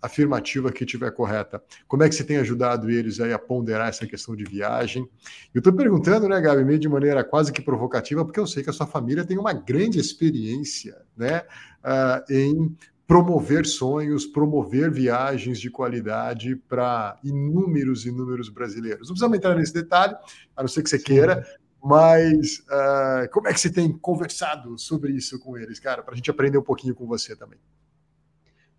[0.00, 1.62] afirmativa que estiver correta.
[1.88, 5.08] Como é que você tem ajudado eles aí a ponderar essa questão de viagem?
[5.54, 8.70] Eu estou perguntando, né, Gabi, meio de maneira quase que provocativa, porque eu sei que
[8.70, 11.42] a sua família tem uma grande experiência, né,
[11.82, 19.08] uh, em promover sonhos, promover viagens de qualidade para inúmeros, inúmeros brasileiros.
[19.08, 20.14] Não precisamos entrar nesse detalhe,
[20.56, 21.04] a não ser que você Sim.
[21.04, 21.46] queira,
[21.82, 26.16] mas uh, como é que você tem conversado sobre isso com eles, cara, para a
[26.16, 27.58] gente aprender um pouquinho com você também?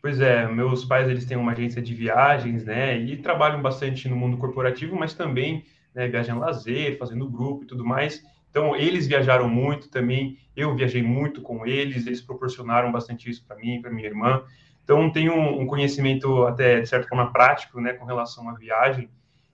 [0.06, 4.16] Pois é, meus pais eles têm uma agência de viagens, né, e trabalham bastante no
[4.16, 5.66] mundo corporativo, mas também
[5.96, 8.24] né, viajam lazer, fazendo grupo e tudo mais.
[8.52, 13.56] Então, eles viajaram muito também, eu viajei muito com eles, eles proporcionaram bastante isso para
[13.56, 14.44] mim, para minha irmã.
[14.84, 19.10] Então, tenho um conhecimento até, de certa forma, prático, né, com relação à viagem.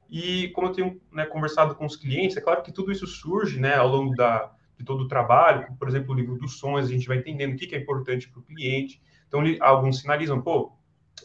[0.10, 3.58] E como eu tenho né, conversado com os clientes, é claro que tudo isso surge,
[3.58, 5.66] né, ao longo da, de todo o trabalho.
[5.80, 8.28] Por exemplo, o livro dos sonhos, a gente vai entendendo o que, que é importante
[8.28, 9.02] para o cliente.
[9.32, 10.74] Então, alguns sinalizam, pô,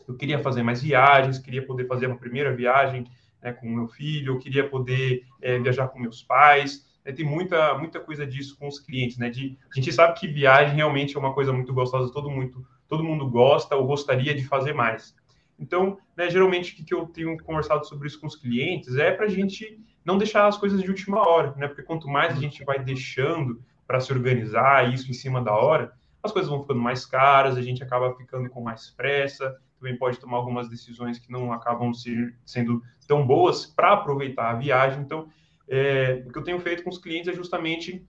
[0.06, 3.04] eu queria fazer mais viagens, queria poder fazer uma primeira viagem
[3.42, 6.86] né, com meu filho, eu queria poder é, viajar com meus pais.
[7.04, 9.28] É, tem muita, muita coisa disso com os clientes, né?
[9.28, 13.02] De, a gente sabe que viagem realmente é uma coisa muito gostosa, todo mundo, todo
[13.02, 15.12] mundo gosta ou gostaria de fazer mais.
[15.58, 19.26] Então, né, geralmente, o que eu tenho conversado sobre isso com os clientes é para
[19.26, 21.66] a gente não deixar as coisas de última hora, né?
[21.66, 25.92] Porque quanto mais a gente vai deixando para se organizar isso em cima da hora,
[26.26, 30.18] as coisas vão ficando mais caras, a gente acaba ficando com mais pressa, também pode
[30.18, 31.92] tomar algumas decisões que não acabam
[32.44, 35.00] sendo tão boas para aproveitar a viagem.
[35.00, 35.28] Então,
[35.68, 38.06] é, o que eu tenho feito com os clientes é justamente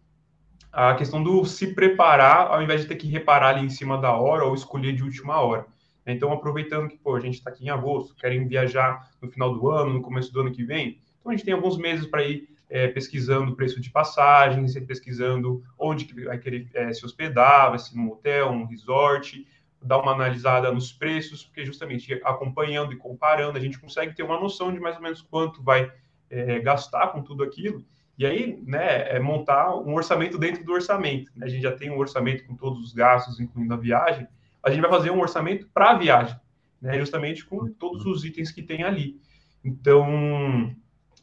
[0.71, 4.13] a questão do se preparar, ao invés de ter que reparar ali em cima da
[4.13, 5.65] hora ou escolher de última hora.
[6.06, 9.69] Então, aproveitando que pô, a gente está aqui em agosto, querem viajar no final do
[9.69, 12.47] ano, no começo do ano que vem, então a gente tem alguns meses para ir
[12.69, 17.80] é, pesquisando o preço de passagens, pesquisando onde que vai querer é, se hospedar, vai
[17.80, 19.47] ser num hotel, um resort,
[19.82, 24.39] dar uma analisada nos preços, porque justamente acompanhando e comparando, a gente consegue ter uma
[24.39, 25.91] noção de mais ou menos quanto vai
[26.30, 27.84] é, gastar com tudo aquilo.
[28.17, 31.32] E aí, né, é montar um orçamento dentro do orçamento.
[31.36, 31.45] Né?
[31.45, 34.27] A gente já tem um orçamento com todos os gastos, incluindo a viagem.
[34.63, 36.36] A gente vai fazer um orçamento para a viagem,
[36.82, 36.97] né?
[36.97, 39.21] justamente com todos os itens que tem ali.
[39.63, 40.75] Então,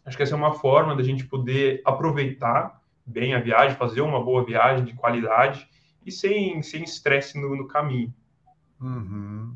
[0.05, 4.23] acho que essa é uma forma da gente poder aproveitar bem a viagem, fazer uma
[4.23, 5.69] boa viagem de qualidade
[6.05, 8.13] e sem estresse sem no, no caminho.
[8.81, 9.55] Uhum.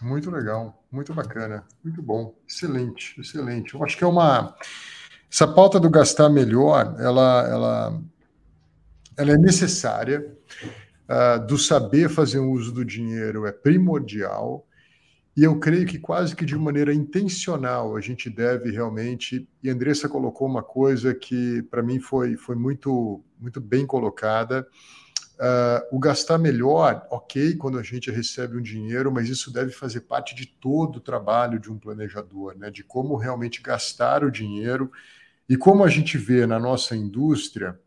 [0.00, 3.74] Muito legal, muito bacana, muito bom, excelente, excelente.
[3.74, 4.54] Eu acho que é uma
[5.30, 8.02] essa pauta do gastar melhor, ela, ela,
[9.16, 10.36] ela é necessária.
[11.08, 14.66] Uh, do saber fazer um uso do dinheiro é primordial.
[15.40, 19.48] E eu creio que quase que de maneira intencional a gente deve realmente.
[19.62, 24.68] E a Andressa colocou uma coisa que para mim foi, foi muito, muito bem colocada
[25.42, 30.02] Uh, o gastar melhor, ok, quando a gente recebe um dinheiro, mas isso deve fazer
[30.02, 32.70] parte de todo o trabalho de um planejador, né?
[32.70, 34.92] De como realmente gastar o dinheiro
[35.48, 37.80] e como a gente vê na nossa indústria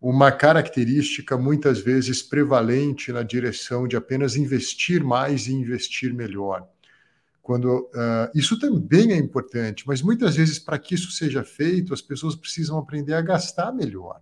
[0.00, 6.64] uma característica muitas vezes prevalente na direção de apenas investir mais e investir melhor.
[7.50, 12.00] Quando uh, isso também é importante, mas muitas vezes para que isso seja feito, as
[12.00, 14.20] pessoas precisam aprender a gastar melhor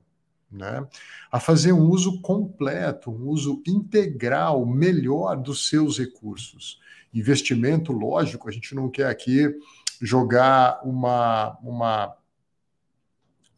[0.51, 0.89] né?
[1.31, 6.81] a fazer um uso completo, um uso integral, melhor dos seus recursos.
[7.13, 9.55] Investimento, lógico, a gente não quer aqui
[10.01, 12.17] jogar uma, uma,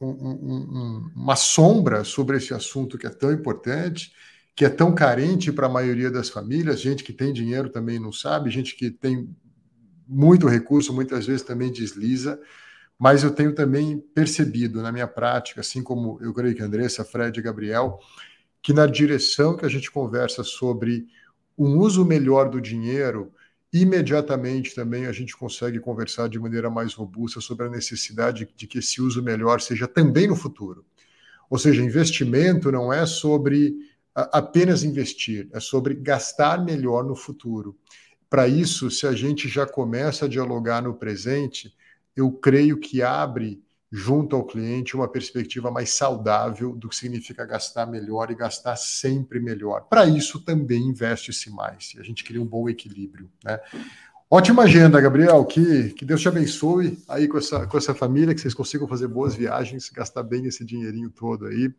[0.00, 4.12] um, um, uma sombra sobre esse assunto que é tão importante,
[4.56, 8.12] que é tão carente para a maioria das famílias, gente que tem dinheiro também não
[8.12, 9.35] sabe, gente que tem
[10.11, 12.40] muito recurso muitas vezes também desliza
[13.01, 17.40] mas eu tenho também percebido na minha prática, assim como eu creio que Andressa, Fred
[17.40, 17.99] e Gabriel,
[18.62, 21.07] que na direção que a gente conversa sobre
[21.57, 23.33] um uso melhor do dinheiro,
[23.73, 28.81] imediatamente também a gente consegue conversar de maneira mais robusta sobre a necessidade de que
[28.81, 30.85] esse uso melhor seja também no futuro.
[31.49, 33.77] Ou seja, investimento não é sobre
[34.14, 37.75] apenas investir, é sobre gastar melhor no futuro.
[38.31, 41.75] Para isso, se a gente já começa a dialogar no presente,
[42.16, 43.61] eu creio que abre
[43.93, 49.40] junto ao cliente uma perspectiva mais saudável do que significa gastar melhor e gastar sempre
[49.40, 49.87] melhor.
[49.90, 51.95] Para isso também investe-se mais.
[51.99, 53.59] A gente cria um bom equilíbrio, né?
[54.33, 55.45] Ótima agenda, Gabriel.
[55.45, 59.09] Que, que Deus te abençoe aí com essa, com essa família, que vocês consigam fazer
[59.09, 61.75] boas viagens, gastar bem esse dinheirinho todo aí.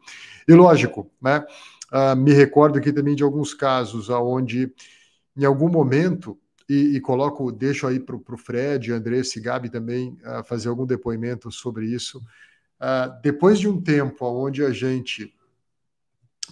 [0.45, 1.45] E lógico, né?
[1.93, 4.73] Uh, me recordo aqui também de alguns casos onde,
[5.35, 6.37] em algum momento,
[6.71, 10.85] e, e coloco, deixo aí para o Fred, Andressa e Gabi também uh, fazer algum
[10.85, 12.19] depoimento sobre isso.
[12.79, 15.33] Uh, depois de um tempo onde a gente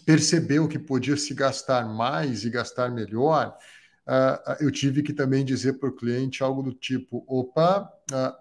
[0.06, 3.56] percebeu que podia se gastar mais e gastar melhor,
[4.06, 7.90] uh, eu tive que também dizer para o cliente algo do tipo: opa,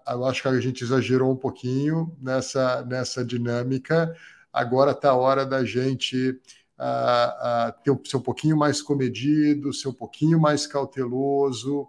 [0.07, 4.13] eu acho que a gente exagerou um pouquinho nessa, nessa dinâmica,
[4.51, 6.37] agora está a hora da gente
[6.79, 11.81] uh, uh, ter, ser um pouquinho mais comedido, ser um pouquinho mais cauteloso,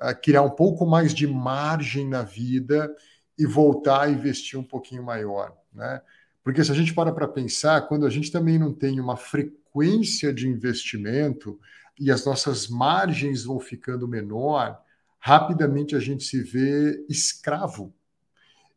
[0.00, 2.92] uh, criar um pouco mais de margem na vida
[3.38, 6.00] e voltar a investir um pouquinho maior, né?
[6.42, 10.32] Porque se a gente para para pensar, quando a gente também não tem uma frequência
[10.32, 11.60] de investimento
[11.98, 14.80] e as nossas margens vão ficando menor,
[15.18, 17.94] rapidamente a gente se vê escravo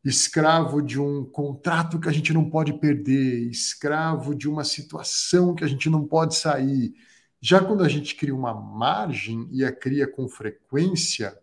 [0.03, 5.63] escravo de um contrato que a gente não pode perder, escravo de uma situação que
[5.63, 6.93] a gente não pode sair.
[7.41, 11.37] Já quando a gente cria uma margem e a cria com frequência,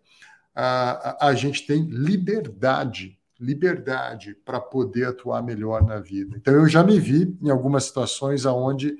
[0.53, 6.37] a, a, a gente tem liberdade, liberdade para poder atuar melhor na vida.
[6.37, 8.95] Então eu já me vi em algumas situações aonde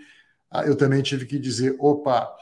[0.49, 2.35] ah, eu também tive que dizer, opa,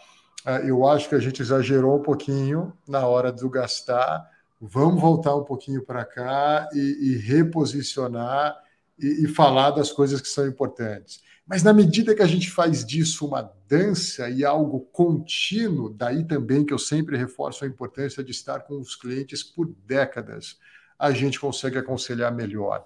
[0.45, 4.25] ah, eu acho que a gente exagerou um pouquinho na hora do gastar,
[4.59, 8.57] vamos voltar um pouquinho para cá e, e reposicionar
[8.97, 11.21] e, e, falar das coisas que são importantes.
[11.47, 16.65] Mas na medida que a gente faz disso uma dança e algo contínuo, daí também
[16.65, 20.57] que eu sempre reforço a importância de estar com os clientes por décadas,
[20.97, 22.85] a gente consegue aconselhar melhor.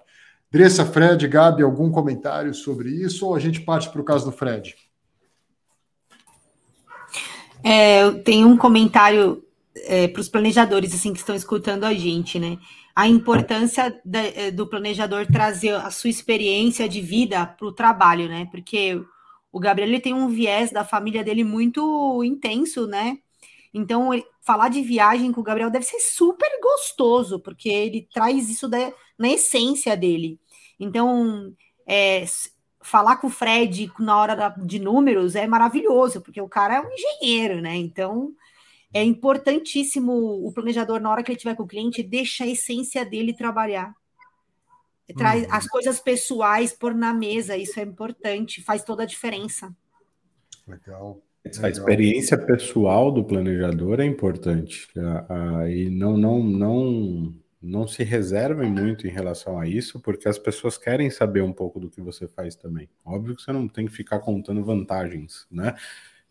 [0.50, 4.32] Dressa, Fred, Gabi, algum comentário sobre isso ou a gente parte para o caso do
[4.32, 4.76] Fred?
[7.62, 9.44] É, tem um comentário
[9.76, 12.58] é, para os planejadores assim que estão escutando a gente, né?
[12.94, 18.46] a importância eh, do planejador trazer a sua experiência de vida para o trabalho, né?
[18.50, 19.02] Porque
[19.50, 23.18] o Gabriel ele tem um viés da família dele muito intenso, né?
[23.72, 24.10] Então,
[24.40, 28.92] falar de viagem com o Gabriel deve ser super gostoso, porque ele traz isso da,
[29.18, 30.38] na essência dele.
[30.78, 31.52] Então,
[31.84, 32.24] é,
[32.80, 36.92] falar com o Fred na hora de números é maravilhoso, porque o cara é um
[36.92, 37.74] engenheiro, né?
[37.74, 38.32] Então,
[38.94, 43.04] é importantíssimo o planejador, na hora que ele estiver com o cliente, deixa a essência
[43.04, 43.92] dele trabalhar.
[45.16, 45.48] Traz uhum.
[45.52, 49.74] as coisas pessoais por na mesa, isso é importante, faz toda a diferença.
[50.66, 51.20] Legal.
[51.60, 54.88] A experiência pessoal do planejador é importante.
[55.68, 60.78] e não, não, não, não se reservem muito em relação a isso, porque as pessoas
[60.78, 62.88] querem saber um pouco do que você faz também.
[63.04, 65.74] Óbvio que você não tem que ficar contando vantagens, né?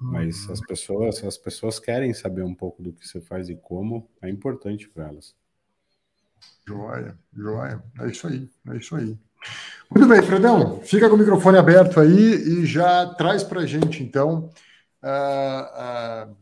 [0.03, 0.65] Mas as uhum.
[0.65, 4.89] pessoas, as pessoas querem saber um pouco do que você faz e como, é importante
[4.89, 5.33] para elas.
[6.67, 7.81] Joia, joia.
[8.01, 9.17] É isso aí, é isso aí.
[9.89, 14.03] Muito bem, Fredão, fica com o microfone aberto aí e já traz para a gente,
[14.03, 14.49] então.
[15.01, 16.35] Uh, uh,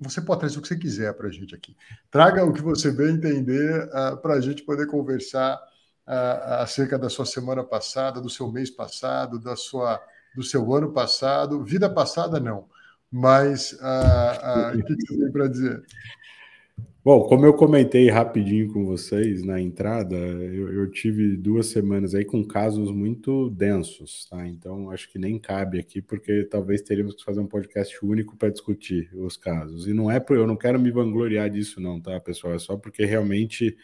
[0.00, 1.74] você pode trazer o que você quiser para a gente aqui.
[2.10, 5.58] Traga o que você bem entender uh, para a gente poder conversar
[6.60, 10.02] acerca da sua semana passada, do seu mês passado, da sua,
[10.34, 11.62] do seu ano passado.
[11.62, 12.66] Vida passada, não
[13.10, 15.82] mas uh, uh, o que você tem para dizer?
[17.04, 22.22] Bom, como eu comentei rapidinho com vocês na entrada, eu, eu, tive duas semanas aí
[22.22, 24.46] com casos muito densos, tá?
[24.46, 28.50] Então acho que nem cabe aqui, porque talvez teríamos que fazer um podcast único para
[28.50, 29.86] discutir os casos.
[29.86, 32.52] E não é por eu não quero me vangloriar disso, não, tá, pessoal?
[32.52, 33.74] É só porque realmente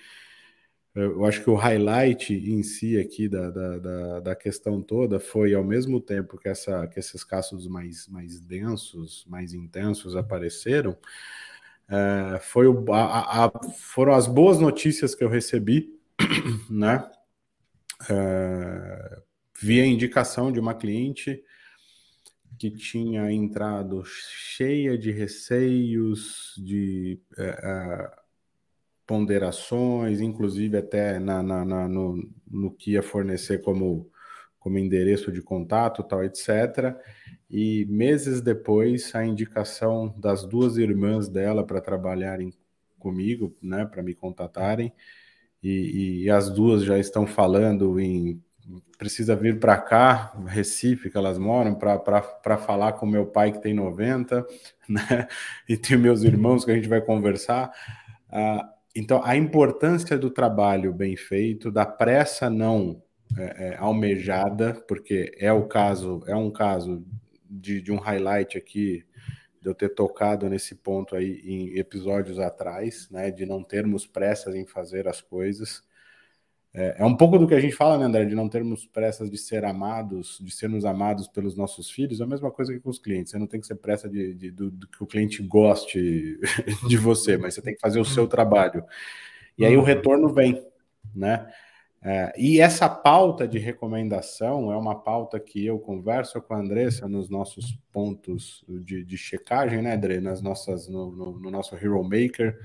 [0.94, 5.52] eu acho que o highlight em si aqui da, da, da, da, questão toda foi,
[5.52, 10.96] ao mesmo tempo que, essa, que esses casos mais, mais densos, mais intensos apareceram,
[11.88, 15.98] é, foi o, a, a, foram as boas notícias que eu recebi,
[16.70, 17.10] né?
[18.08, 19.22] É,
[19.60, 21.42] via indicação de uma cliente
[22.56, 27.20] que tinha entrado cheia de receios, de...
[27.36, 28.23] É
[29.06, 34.10] ponderações, inclusive até na, na, na no, no, que ia fornecer como,
[34.58, 36.96] como endereço de contato, tal, etc.
[37.50, 42.52] E meses depois, a indicação das duas irmãs dela para trabalharem
[42.98, 44.92] comigo, né, para me contatarem,
[45.62, 48.42] e, e, as duas já estão falando em
[48.98, 53.74] precisa vir para cá, Recife, que elas moram, para falar com meu pai que tem
[53.74, 54.46] 90,
[54.88, 55.28] né?
[55.68, 57.72] E tem meus irmãos que a gente vai conversar.
[58.30, 63.02] Ah, então, a importância do trabalho bem feito, da pressa não
[63.36, 67.04] é, é, almejada, porque é o caso, é um caso
[67.50, 69.04] de, de, um highlight aqui
[69.60, 74.54] de eu ter tocado nesse ponto aí em episódios atrás, né, de não termos pressas
[74.54, 75.82] em fazer as coisas.
[76.76, 79.30] É, é, um pouco do que a gente fala, né, André, de não termos pressas
[79.30, 82.90] de ser amados, de sermos amados pelos nossos filhos, é a mesma coisa que com
[82.90, 83.30] os clientes.
[83.30, 86.36] Você não tem que ser pressa de, de do, do, que o cliente goste
[86.88, 88.84] de você, mas você tem que fazer o seu trabalho.
[89.56, 90.60] E aí o retorno vem,
[91.14, 91.46] né?
[92.02, 97.08] É, e essa pauta de recomendação é uma pauta que eu converso com a Andressa
[97.08, 100.20] nos nossos pontos de, de checagem, né, André?
[100.20, 102.58] Nas nossas, no, no, no nosso Hero Maker.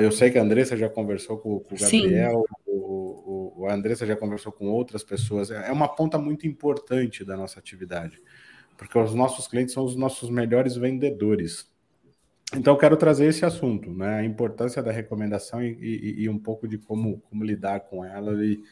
[0.00, 4.06] Eu sei que a Andressa já conversou com, com o Gabriel, o, o, a Andressa
[4.06, 5.50] já conversou com outras pessoas.
[5.50, 8.20] É uma ponta muito importante da nossa atividade,
[8.76, 11.70] porque os nossos clientes são os nossos melhores vendedores.
[12.56, 14.20] Então, eu quero trazer esse assunto, né?
[14.20, 18.42] A importância da recomendação e, e, e um pouco de como, como lidar com ela
[18.42, 18.62] e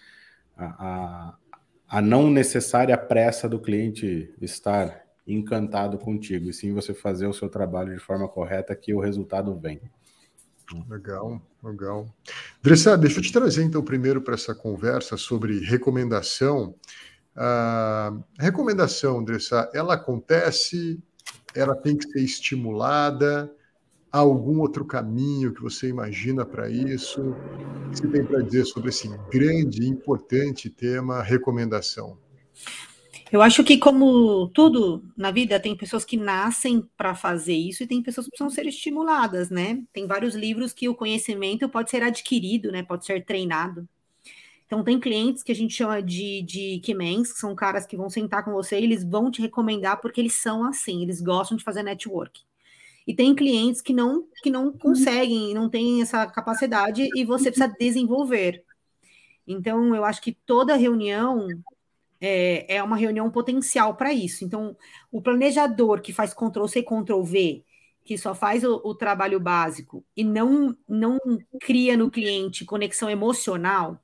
[0.57, 7.27] a, a, a não necessária pressa do cliente estar encantado contigo, e sim você fazer
[7.27, 9.81] o seu trabalho de forma correta que o resultado vem.
[10.89, 12.09] Legal, legal.
[12.63, 16.75] Dressa, deixa eu te trazer então primeiro para essa conversa sobre recomendação.
[17.37, 20.99] A recomendação, Dressa, ela acontece,
[21.55, 23.53] ela tem que ser estimulada.
[24.11, 27.21] Há algum outro caminho que você imagina para isso?
[27.21, 32.19] O que você tem para dizer sobre esse grande e importante tema recomendação?
[33.33, 37.87] Eu acho que, como tudo na vida, tem pessoas que nascem para fazer isso e
[37.87, 39.83] tem pessoas que precisam ser estimuladas, né?
[39.93, 42.85] Tem vários livros que o conhecimento pode ser adquirido, né?
[42.85, 43.89] Pode ser treinado.
[44.67, 48.09] Então, tem clientes que a gente chama de, de Keymains, que são caras que vão
[48.09, 51.65] sentar com você e eles vão te recomendar porque eles são assim, eles gostam de
[51.65, 52.43] fazer network.
[53.07, 57.73] E tem clientes que não, que não conseguem, não têm essa capacidade e você precisa
[57.79, 58.65] desenvolver.
[59.47, 61.49] Então, eu acho que toda reunião
[62.21, 64.45] é, é uma reunião potencial para isso.
[64.45, 64.77] Então,
[65.11, 67.65] o planejador que faz Ctrl C, Ctrl V,
[68.05, 71.19] que só faz o, o, trabalho básico e não, não
[71.61, 74.01] cria no cliente conexão emocional,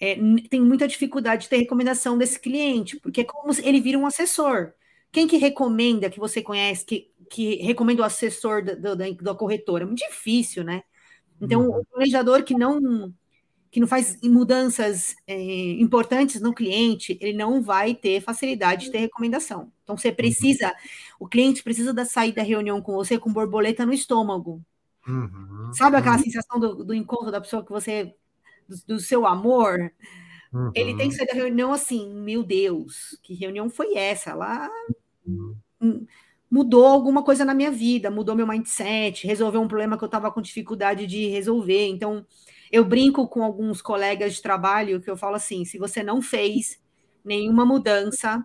[0.00, 0.16] é,
[0.48, 4.06] tem muita dificuldade de ter recomendação desse cliente, porque é como se ele vira um
[4.06, 4.72] assessor.
[5.12, 9.84] Quem que recomenda, que você conhece, que, que recomenda o assessor da, da, da corretora?
[9.84, 10.82] É muito difícil, né?
[11.40, 11.80] Então, uhum.
[11.80, 13.12] o planejador que não
[13.76, 19.00] que não faz mudanças é, importantes no cliente, ele não vai ter facilidade de ter
[19.00, 19.70] recomendação.
[19.84, 20.74] Então, você precisa,
[21.20, 24.62] o cliente precisa da sair da reunião com você com borboleta no estômago.
[25.06, 25.70] Uhum.
[25.74, 26.22] Sabe aquela uhum.
[26.22, 28.14] sensação do, do, encontro da pessoa que você,
[28.66, 29.92] do, do seu amor?
[30.54, 30.70] Uhum.
[30.74, 34.30] Ele tem que sair da reunião assim, meu Deus, que reunião foi essa?
[34.30, 34.70] Ela
[35.26, 36.06] uhum.
[36.50, 40.32] mudou alguma coisa na minha vida, mudou meu mindset, resolveu um problema que eu estava
[40.32, 41.88] com dificuldade de resolver.
[41.88, 42.24] Então,
[42.70, 46.80] eu brinco com alguns colegas de trabalho que eu falo assim: se você não fez
[47.24, 48.44] nenhuma mudança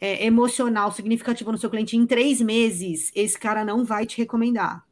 [0.00, 4.84] é, emocional significativa no seu cliente em três meses, esse cara não vai te recomendar.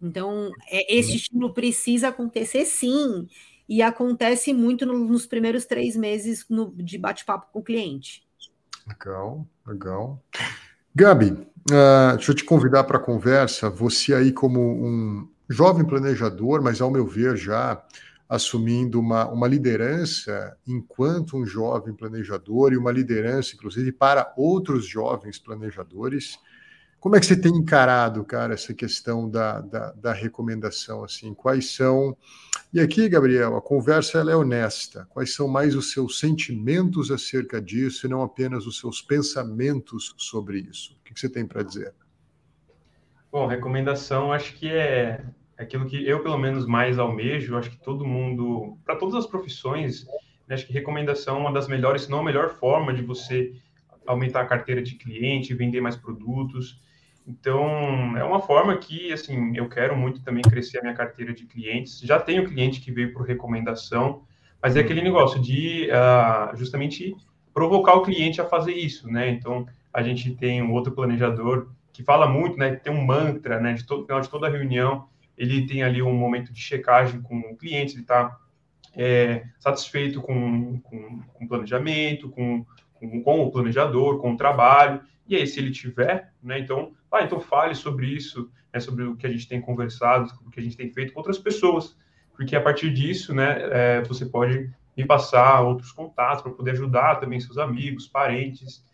[0.00, 3.26] Então, é, esse estímulo precisa acontecer sim,
[3.68, 8.26] e acontece muito no, nos primeiros três meses no, de bate-papo com o cliente.
[8.86, 10.22] Legal, legal.
[10.94, 13.68] Gabi, uh, deixa eu te convidar para a conversa.
[13.68, 17.82] Você aí, como um jovem planejador, mas ao meu ver já
[18.28, 25.38] assumindo uma, uma liderança enquanto um jovem planejador e uma liderança, inclusive, para outros jovens
[25.38, 26.38] planejadores.
[27.00, 31.04] Como é que você tem encarado, cara, essa questão da, da, da recomendação?
[31.04, 32.14] Assim, quais são.
[32.72, 35.06] E aqui, Gabriel, a conversa é honesta.
[35.08, 40.58] Quais são mais os seus sentimentos acerca disso e não apenas os seus pensamentos sobre
[40.58, 40.98] isso?
[41.00, 41.94] O que você tem para dizer?
[43.30, 45.24] Bom, recomendação acho que é
[45.58, 50.06] aquilo que eu, pelo menos, mais almejo, acho que todo mundo, para todas as profissões,
[50.46, 53.52] né, acho que recomendação é uma das melhores, se não a melhor forma de você
[54.06, 56.80] aumentar a carteira de cliente, vender mais produtos.
[57.26, 61.44] Então, é uma forma que, assim, eu quero muito também crescer a minha carteira de
[61.44, 62.00] clientes.
[62.00, 64.22] Já tenho cliente que veio por recomendação,
[64.62, 67.14] mas é aquele negócio de uh, justamente
[67.52, 69.28] provocar o cliente a fazer isso, né?
[69.28, 72.76] Então, a gente tem um outro planejador que fala muito, né?
[72.76, 73.74] Tem um mantra, né?
[73.74, 75.06] De todo final de toda reunião,
[75.38, 78.36] ele tem ali um momento de checagem com o cliente, ele está
[78.94, 85.00] é, satisfeito com, com, com, o planejamento, com, com, com, o planejador, com o trabalho,
[85.28, 89.14] e aí, se ele tiver, né, então, ah, então fale sobre isso, né, sobre o
[89.14, 91.96] que a gente tem conversado, o que a gente tem feito com outras pessoas,
[92.34, 97.16] porque a partir disso, né, é, você pode me passar outros contatos para poder ajudar
[97.16, 98.84] também seus amigos, parentes.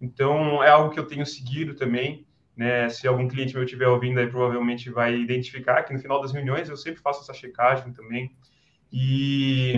[0.00, 2.26] Então, é algo que eu tenho seguido também,
[2.56, 2.88] né?
[2.88, 6.68] Se algum cliente meu estiver ouvindo aí, provavelmente vai identificar que no final das reuniões
[6.68, 8.34] eu sempre faço essa checagem também.
[8.92, 9.74] E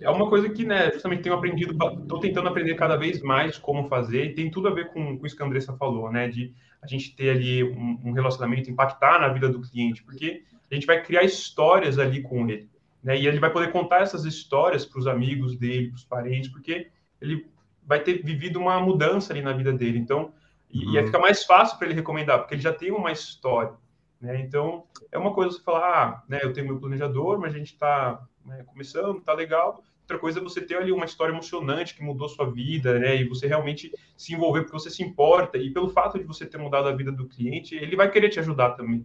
[0.00, 3.88] é uma coisa que, né, justamente tenho aprendido, estou tentando aprender cada vez mais como
[3.88, 6.54] fazer, e tem tudo a ver com, com isso que a Andressa falou, né, de
[6.80, 10.86] a gente ter ali um, um, relacionamento, impactar na vida do cliente, porque a gente
[10.86, 12.68] vai criar histórias ali com ele,
[13.02, 16.50] né, e ele vai poder contar essas histórias para os amigos dele, para os parentes,
[16.50, 16.88] porque
[17.20, 17.46] ele
[17.84, 19.98] vai ter vivido uma mudança ali na vida dele.
[19.98, 20.32] Então,
[20.70, 20.92] e, uhum.
[20.92, 23.72] e aí fica mais fácil para ele recomendar, porque ele já tem uma história.
[24.20, 24.40] Né?
[24.40, 27.72] Então, é uma coisa você falar, ah, né, eu tenho meu planejador, mas a gente
[27.72, 29.82] está né, começando, está legal.
[30.02, 33.20] Outra coisa é você ter ali uma história emocionante que mudou sua vida, né?
[33.20, 35.58] E você realmente se envolver porque você se importa.
[35.58, 38.40] E pelo fato de você ter mudado a vida do cliente, ele vai querer te
[38.40, 39.04] ajudar também.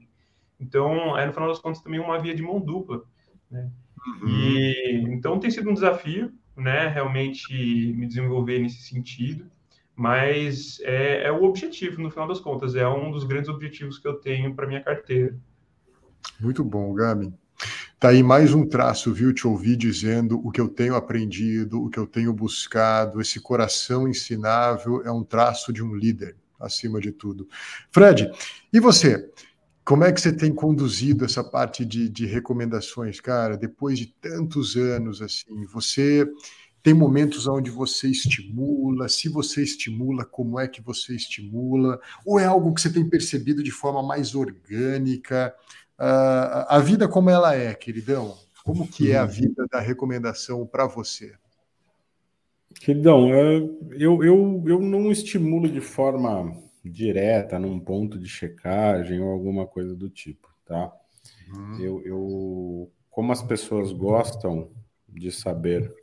[0.58, 3.04] Então, é no final das contas também uma via de mão dupla,
[3.52, 3.70] né?
[4.08, 4.30] Uhum.
[4.30, 6.88] E então tem sido um desafio, né?
[6.88, 9.52] Realmente me desenvolver nesse sentido
[9.96, 14.08] mas é, é, o objetivo, no final das contas, é um dos grandes objetivos que
[14.08, 15.38] eu tenho para minha carteira.
[16.40, 17.34] Muito bom, Gabi.
[18.00, 19.34] Tá aí mais um traço, viu?
[19.34, 24.08] Te ouvir dizendo o que eu tenho aprendido, o que eu tenho buscado, esse coração
[24.08, 27.48] ensinável é um traço de um líder, acima de tudo.
[27.92, 28.30] Fred,
[28.74, 29.32] e você?
[29.86, 33.58] Como é que você tem conduzido essa parte de, de recomendações, cara?
[33.58, 36.26] Depois de tantos anos, assim, você
[36.84, 41.98] tem momentos onde você estimula, se você estimula, como é que você estimula?
[42.26, 45.56] Ou é algo que você tem percebido de forma mais orgânica?
[45.98, 48.38] Uh, a vida como ela é, queridão?
[48.66, 51.34] Como que é a vida da recomendação para você?
[52.76, 56.54] Queridão, eu, eu, eu não estimulo de forma
[56.84, 60.92] direta num ponto de checagem ou alguma coisa do tipo, tá?
[61.56, 61.80] Uhum.
[61.80, 64.70] Eu, eu como as pessoas gostam
[65.08, 65.94] de saber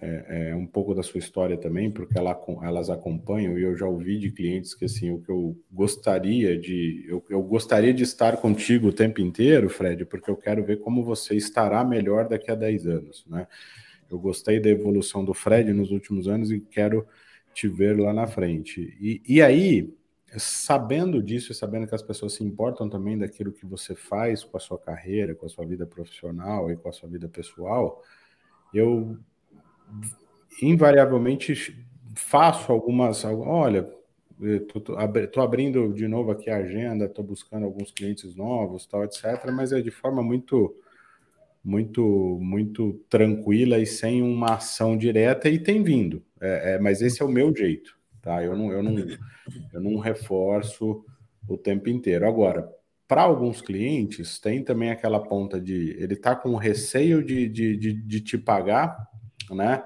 [0.00, 3.86] é, é, um pouco da sua história também, porque ela, elas acompanham, e eu já
[3.86, 7.04] ouvi de clientes que assim, o que eu gostaria de.
[7.08, 11.04] Eu, eu gostaria de estar contigo o tempo inteiro, Fred, porque eu quero ver como
[11.04, 13.24] você estará melhor daqui a 10 anos.
[13.28, 13.46] Né?
[14.10, 17.06] Eu gostei da evolução do Fred nos últimos anos e quero
[17.52, 18.96] te ver lá na frente.
[19.00, 19.94] E, e aí,
[20.36, 24.56] sabendo disso e sabendo que as pessoas se importam também daquilo que você faz com
[24.56, 28.02] a sua carreira, com a sua vida profissional e com a sua vida pessoal,
[28.72, 29.16] eu
[30.62, 33.24] invariavelmente faço algumas.
[33.24, 33.88] Olha,
[34.40, 39.50] estou abrindo de novo aqui a agenda, estou buscando alguns clientes novos, tal, etc.
[39.52, 40.74] Mas é de forma muito,
[41.62, 46.22] muito, muito tranquila e sem uma ação direta e tem vindo.
[46.40, 48.42] É, é, mas esse é o meu jeito, tá?
[48.42, 48.98] Eu não, eu não,
[49.72, 51.04] eu não reforço
[51.48, 52.26] o tempo inteiro.
[52.26, 52.68] Agora,
[53.06, 57.92] para alguns clientes, tem também aquela ponta de ele tá com receio de, de, de,
[57.92, 59.08] de te pagar
[59.50, 59.84] né?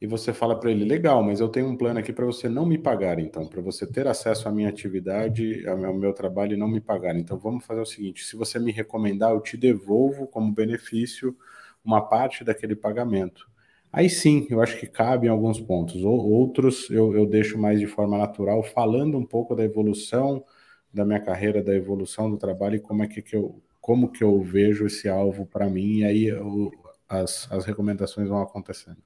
[0.00, 2.66] E você fala para ele, legal, mas eu tenho um plano aqui para você não
[2.66, 6.68] me pagar, então, para você ter acesso à minha atividade, ao meu, trabalho e não
[6.68, 7.16] me pagar.
[7.16, 11.36] Então, vamos fazer o seguinte: se você me recomendar, eu te devolvo como benefício
[11.84, 13.48] uma parte daquele pagamento.
[13.92, 16.02] Aí sim, eu acho que cabe em alguns pontos.
[16.04, 20.44] Outros eu, eu deixo mais de forma natural, falando um pouco da evolução
[20.92, 24.24] da minha carreira, da evolução do trabalho e como é que, que eu como que
[24.24, 26.72] eu vejo esse alvo para mim, e aí eu,
[27.14, 28.98] as, as recomendações vão acontecendo.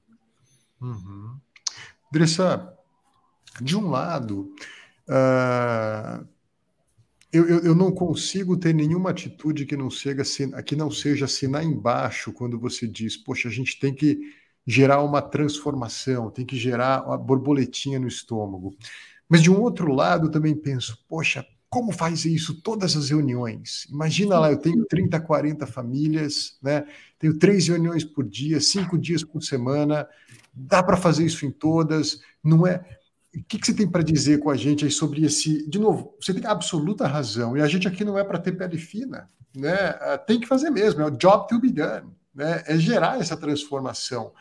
[0.81, 1.37] Uhum.
[2.11, 2.73] Dressa,
[3.61, 4.53] de um lado,
[5.07, 6.27] uh,
[7.31, 10.23] eu, eu, eu, não consigo ter nenhuma atitude que não, seja,
[10.63, 14.19] que não seja assinar embaixo quando você diz, poxa, a gente tem que
[14.65, 18.75] gerar uma transformação, tem que gerar uma borboletinha no estômago.
[19.27, 23.85] Mas de um outro lado, também penso, poxa, como faz isso todas as reuniões?
[23.91, 26.85] Imagina lá, eu tenho 30, 40 famílias, né?
[27.19, 30.07] Tenho três reuniões por dia, cinco dias por semana,
[30.53, 32.83] dá para fazer isso em todas, não é?
[33.35, 35.69] O que, que você tem para dizer com a gente aí sobre esse?
[35.69, 38.77] De novo, você tem absoluta razão, e a gente aqui não é para ter pele
[38.77, 39.75] fina, né?
[39.99, 42.63] Ah, tem que fazer mesmo, é o job to be done, né?
[42.65, 44.33] é gerar essa transformação.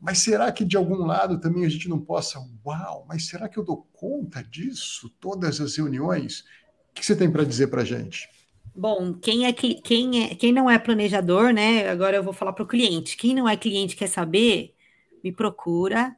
[0.00, 3.58] Mas será que de algum lado também a gente não possa, uau, mas será que
[3.58, 5.08] eu dou conta disso?
[5.20, 6.44] Todas as reuniões?
[6.90, 8.28] O que você tem para dizer para a gente?
[8.78, 11.90] Bom, quem é quem é quem não é planejador, né?
[11.90, 13.16] Agora eu vou falar para o cliente.
[13.16, 14.72] Quem não é cliente quer saber,
[15.24, 16.16] me procura.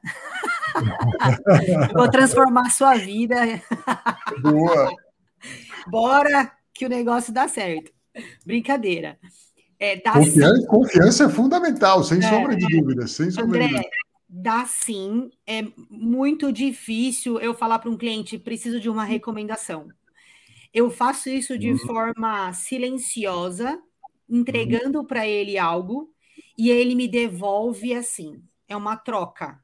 [1.96, 3.34] vou transformar a sua vida.
[4.42, 4.94] Boa.
[5.86, 7.92] Bora que o negócio dá certo.
[8.44, 9.18] Brincadeira.
[9.78, 10.66] É, confiança, sim.
[10.66, 13.90] confiança, é fundamental, sem é, sombra de dúvida, sem sombra André, de dúvida.
[14.28, 19.88] Dá sim, é muito difícil eu falar para um cliente, preciso de uma recomendação.
[20.72, 21.78] Eu faço isso de uhum.
[21.78, 23.80] forma silenciosa,
[24.28, 25.04] entregando uhum.
[25.04, 26.12] para ele algo,
[26.56, 28.42] e ele me devolve assim.
[28.68, 29.60] É uma troca.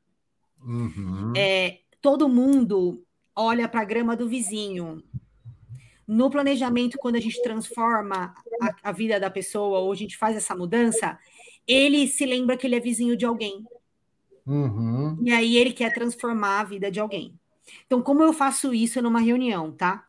[0.61, 1.33] Uhum.
[1.37, 3.05] É, todo mundo
[3.35, 5.03] olha para a grama do vizinho,
[6.07, 8.33] no planejamento, quando a gente transforma
[8.63, 11.19] a, a, vida da pessoa, ou a gente faz essa mudança,
[11.67, 13.65] ele se lembra que ele é vizinho de alguém.
[14.47, 15.19] Uhum.
[15.23, 17.35] E aí ele quer transformar a vida de alguém.
[17.85, 20.06] Então, como eu faço isso numa reunião, tá?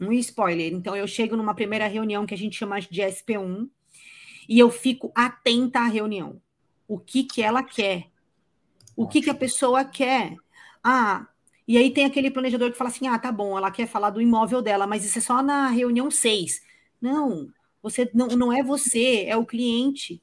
[0.00, 0.72] Um spoiler.
[0.72, 3.68] Então, eu chego numa primeira reunião que a gente chama de SP1
[4.48, 6.40] e eu fico atenta à reunião.
[6.86, 8.08] O que que ela quer?
[8.96, 10.36] O que que a pessoa quer?
[10.82, 11.26] Ah,
[11.66, 14.20] e aí tem aquele planejador que fala assim: ah, tá bom, ela quer falar do
[14.20, 16.62] imóvel dela, mas isso é só na reunião 6.
[17.00, 17.48] Não,
[17.82, 20.22] você não, não é você, é o cliente.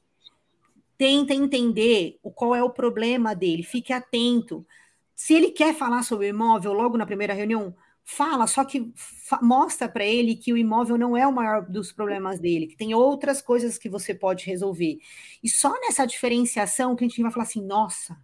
[0.96, 4.66] Tenta entender o, qual é o problema dele, fique atento.
[5.14, 7.74] Se ele quer falar sobre o imóvel logo na primeira reunião,
[8.04, 11.92] fala, só que fa mostra para ele que o imóvel não é o maior dos
[11.92, 14.98] problemas dele, que tem outras coisas que você pode resolver.
[15.42, 18.16] E só nessa diferenciação que a gente vai falar assim: nossa,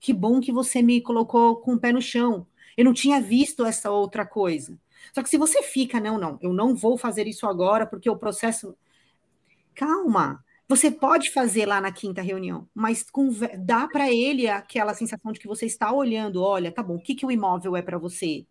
[0.00, 3.64] que bom que você me colocou com o pé no chão eu não tinha visto
[3.64, 4.78] essa outra coisa.
[5.12, 8.16] Só que se você fica, não, não, eu não vou fazer isso agora porque o
[8.16, 8.76] processo.
[9.74, 13.04] Calma, você pode fazer lá na quinta reunião, mas
[13.58, 17.14] dá para ele aquela sensação de que você está olhando, olha, tá bom, o que,
[17.14, 18.46] que o imóvel é para você?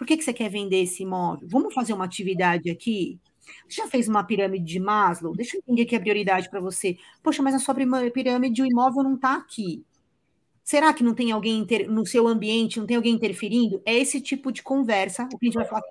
[0.00, 1.46] Por que, que você quer vender esse imóvel?
[1.46, 3.20] Vamos fazer uma atividade aqui?
[3.68, 5.36] Você já fez uma pirâmide de Maslow?
[5.36, 6.96] Deixa eu entender que é prioridade para você.
[7.22, 9.84] Poxa, mas a sua pirâmide, o imóvel não está aqui.
[10.64, 13.82] Será que não tem alguém no seu ambiente, não tem alguém interferindo?
[13.84, 15.28] É esse tipo de conversa.
[15.34, 15.82] O cliente vai falar,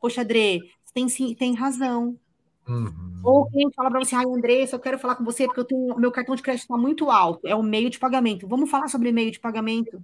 [0.00, 0.60] poxa, André,
[0.94, 2.18] tem, sim, tem razão.
[2.66, 3.20] Uhum.
[3.22, 5.66] Ou o cliente fala para você, ai, André, eu quero falar com você porque eu
[5.66, 8.48] tenho, meu cartão de crédito está muito alto, é o meio de pagamento.
[8.48, 10.02] Vamos falar sobre meio de pagamento.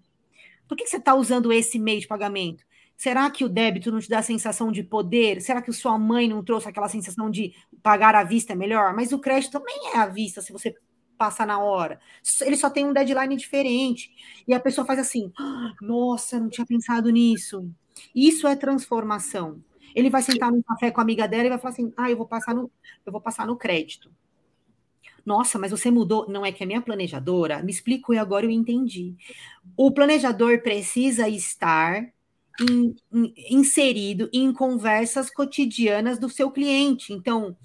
[0.68, 2.62] Por que, que você está usando esse meio de pagamento?
[2.96, 5.40] Será que o débito não te dá a sensação de poder?
[5.42, 8.94] Será que sua mãe não trouxe aquela sensação de pagar à vista é melhor?
[8.94, 10.74] Mas o crédito também é à vista, se você
[11.16, 12.00] passar na hora.
[12.42, 14.10] Ele só tem um deadline diferente.
[14.46, 17.68] E a pessoa faz assim: ah, nossa, não tinha pensado nisso.
[18.14, 19.62] Isso é transformação.
[19.94, 22.16] Ele vai sentar num café com a amiga dela e vai falar assim: ah, eu
[22.16, 22.70] vou passar no,
[23.04, 24.10] eu vou passar no crédito.
[25.24, 26.28] Nossa, mas você mudou.
[26.28, 29.16] Não é que a minha planejadora me explicou e agora eu entendi.
[29.76, 32.12] O planejador precisa estar
[32.60, 37.12] in, in, inserido em conversas cotidianas do seu cliente.
[37.12, 37.56] Então,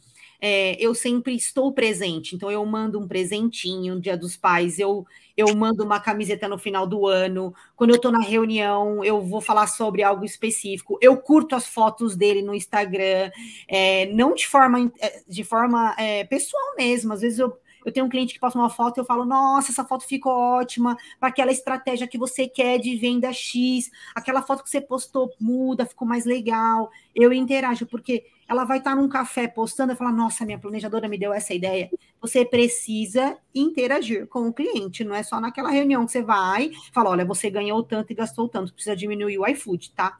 [0.41, 2.35] é, eu sempre estou presente.
[2.35, 5.05] Então, eu mando um presentinho no Dia dos Pais, eu,
[5.37, 7.53] eu mando uma camiseta no final do ano.
[7.75, 10.97] Quando eu estou na reunião, eu vou falar sobre algo específico.
[10.99, 13.31] Eu curto as fotos dele no Instagram,
[13.67, 17.13] é, não de forma, é, de forma é, pessoal mesmo.
[17.13, 17.55] Às vezes eu
[17.85, 20.33] eu tenho um cliente que posta uma foto e eu falo, nossa, essa foto ficou
[20.33, 25.31] ótima para aquela estratégia que você quer de venda X, aquela foto que você postou
[25.39, 26.89] muda, ficou mais legal.
[27.15, 31.17] Eu interajo, porque ela vai estar num café postando e falar, nossa, minha planejadora me
[31.17, 31.89] deu essa ideia.
[32.19, 36.91] Você precisa interagir com o cliente, não é só naquela reunião que você vai e
[36.93, 40.19] fala, olha, você ganhou tanto e gastou tanto, precisa diminuir o iFood, tá?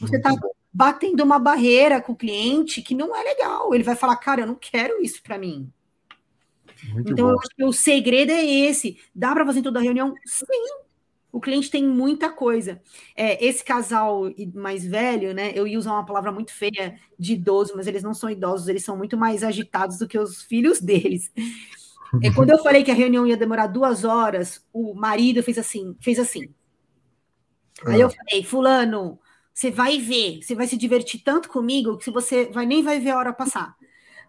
[0.00, 0.34] Você está
[0.72, 3.74] batendo uma barreira com o cliente que não é legal.
[3.74, 5.72] Ele vai falar, cara, eu não quero isso para mim.
[6.92, 7.32] Muito então, bom.
[7.32, 8.98] eu acho que o segredo é esse.
[9.14, 10.14] Dá para fazer em toda a reunião?
[10.24, 10.46] Sim.
[11.32, 12.80] O cliente tem muita coisa.
[13.14, 14.22] É, esse casal
[14.54, 15.52] mais velho, né?
[15.54, 18.84] Eu ia usar uma palavra muito feia de idoso, mas eles não são idosos, eles
[18.84, 21.30] são muito mais agitados do que os filhos deles.
[22.22, 25.94] É, quando eu falei que a reunião ia demorar duas horas, o marido fez assim,
[26.00, 26.48] fez assim.
[27.84, 28.10] Aí eu ah.
[28.10, 29.18] falei, fulano,
[29.52, 33.10] você vai ver, você vai se divertir tanto comigo que você vai nem vai ver
[33.10, 33.76] a hora passar.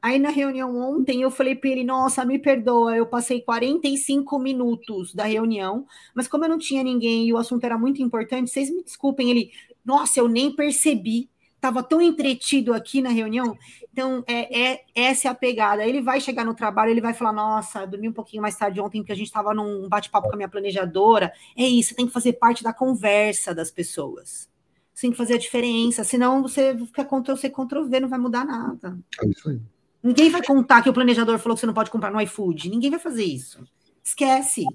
[0.01, 5.13] Aí na reunião ontem eu falei para ele: Nossa, me perdoa, eu passei 45 minutos
[5.13, 8.69] da reunião, mas como eu não tinha ninguém e o assunto era muito importante, vocês
[8.69, 9.29] me desculpem.
[9.29, 9.51] Ele,
[9.83, 13.57] nossa, eu nem percebi, estava tão entretido aqui na reunião.
[13.91, 15.85] Então, é, é, essa é a pegada.
[15.85, 19.01] Ele vai chegar no trabalho, ele vai falar: Nossa, dormi um pouquinho mais tarde ontem
[19.01, 21.33] porque a gente estava num bate-papo com a minha planejadora.
[21.57, 24.49] É isso, tem que fazer parte da conversa das pessoas.
[24.93, 28.97] Você tem que fazer a diferença, senão você fica Ctrl-C, Ctrl-V, não vai mudar nada.
[29.21, 29.61] É isso aí.
[30.01, 32.69] Ninguém vai contar que o planejador falou que você não pode comprar no iFood.
[32.69, 33.63] Ninguém vai fazer isso.
[34.03, 34.65] Esquece.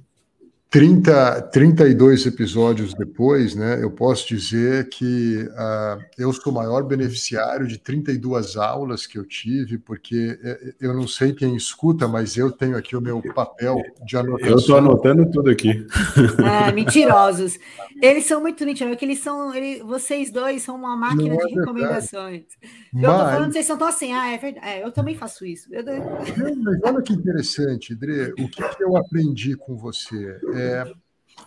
[0.73, 7.67] 30, 32 episódios depois, né, eu posso dizer que uh, eu sou o maior beneficiário
[7.67, 12.51] de 32 aulas que eu tive, porque eh, eu não sei quem escuta, mas eu
[12.51, 14.49] tenho aqui o meu papel de anotação.
[14.49, 15.87] Eu estou anotando tudo aqui.
[16.43, 17.59] Ah, mentirosos.
[18.01, 22.45] Eles são muito mentirosos, eles são, eles, vocês dois são uma máquina de é recomendações.
[22.93, 23.03] Mas...
[23.03, 25.69] Eu estou falando, vocês são tão assim, ah, é verdade, é, eu também faço isso.
[25.73, 25.85] Eu...
[25.85, 30.39] Mas olha que interessante, Dre, o que, que eu aprendi com você?
[30.63, 30.85] É,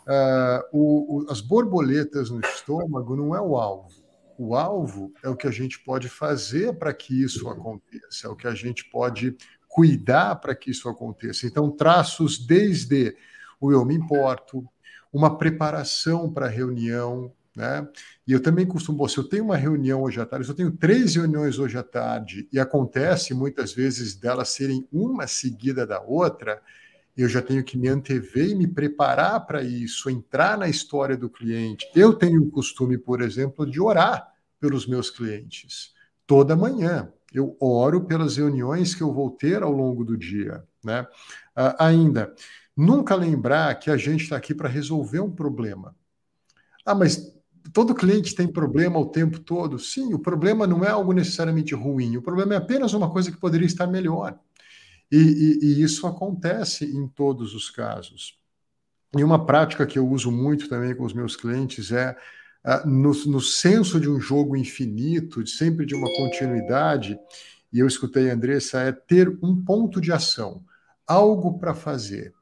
[0.07, 4.03] uh, o, o, as borboletas no estômago não é o alvo.
[4.37, 8.35] O alvo é o que a gente pode fazer para que isso aconteça, é o
[8.35, 9.35] que a gente pode
[9.67, 11.45] cuidar para que isso aconteça.
[11.45, 13.15] Então, traços desde
[13.59, 14.67] o eu me importo,
[15.11, 17.87] uma preparação para a reunião, né?
[18.27, 20.71] E eu também costumo, se eu tenho uma reunião hoje à tarde, se eu tenho
[20.71, 26.61] três reuniões hoje à tarde, e acontece muitas vezes delas serem uma seguida da outra,
[27.21, 31.29] eu já tenho que me antever e me preparar para isso, entrar na história do
[31.29, 31.89] cliente.
[31.95, 34.27] Eu tenho o costume, por exemplo, de orar
[34.59, 35.93] pelos meus clientes
[36.27, 37.11] toda manhã.
[37.33, 40.63] Eu oro pelas reuniões que eu vou ter ao longo do dia.
[40.83, 41.01] Né?
[41.57, 42.33] Uh, ainda,
[42.75, 45.95] nunca lembrar que a gente está aqui para resolver um problema.
[46.85, 47.33] Ah, mas
[47.73, 49.79] todo cliente tem problema o tempo todo.
[49.79, 53.37] Sim, o problema não é algo necessariamente ruim, o problema é apenas uma coisa que
[53.37, 54.37] poderia estar melhor.
[55.11, 58.37] E, e, e isso acontece em todos os casos.
[59.15, 62.15] E uma prática que eu uso muito também com os meus clientes é
[62.65, 67.17] uh, no, no senso de um jogo infinito, de, sempre de uma continuidade,
[67.71, 70.63] e eu escutei a Andressa, é ter um ponto de ação,
[71.07, 72.33] algo para fazer,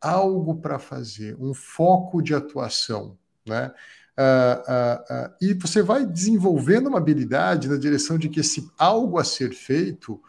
[0.00, 3.72] algo para fazer, um foco de atuação, né?
[4.18, 9.24] Uh, uh, e você vai desenvolvendo uma habilidade na direção de que esse algo a
[9.24, 10.20] ser feito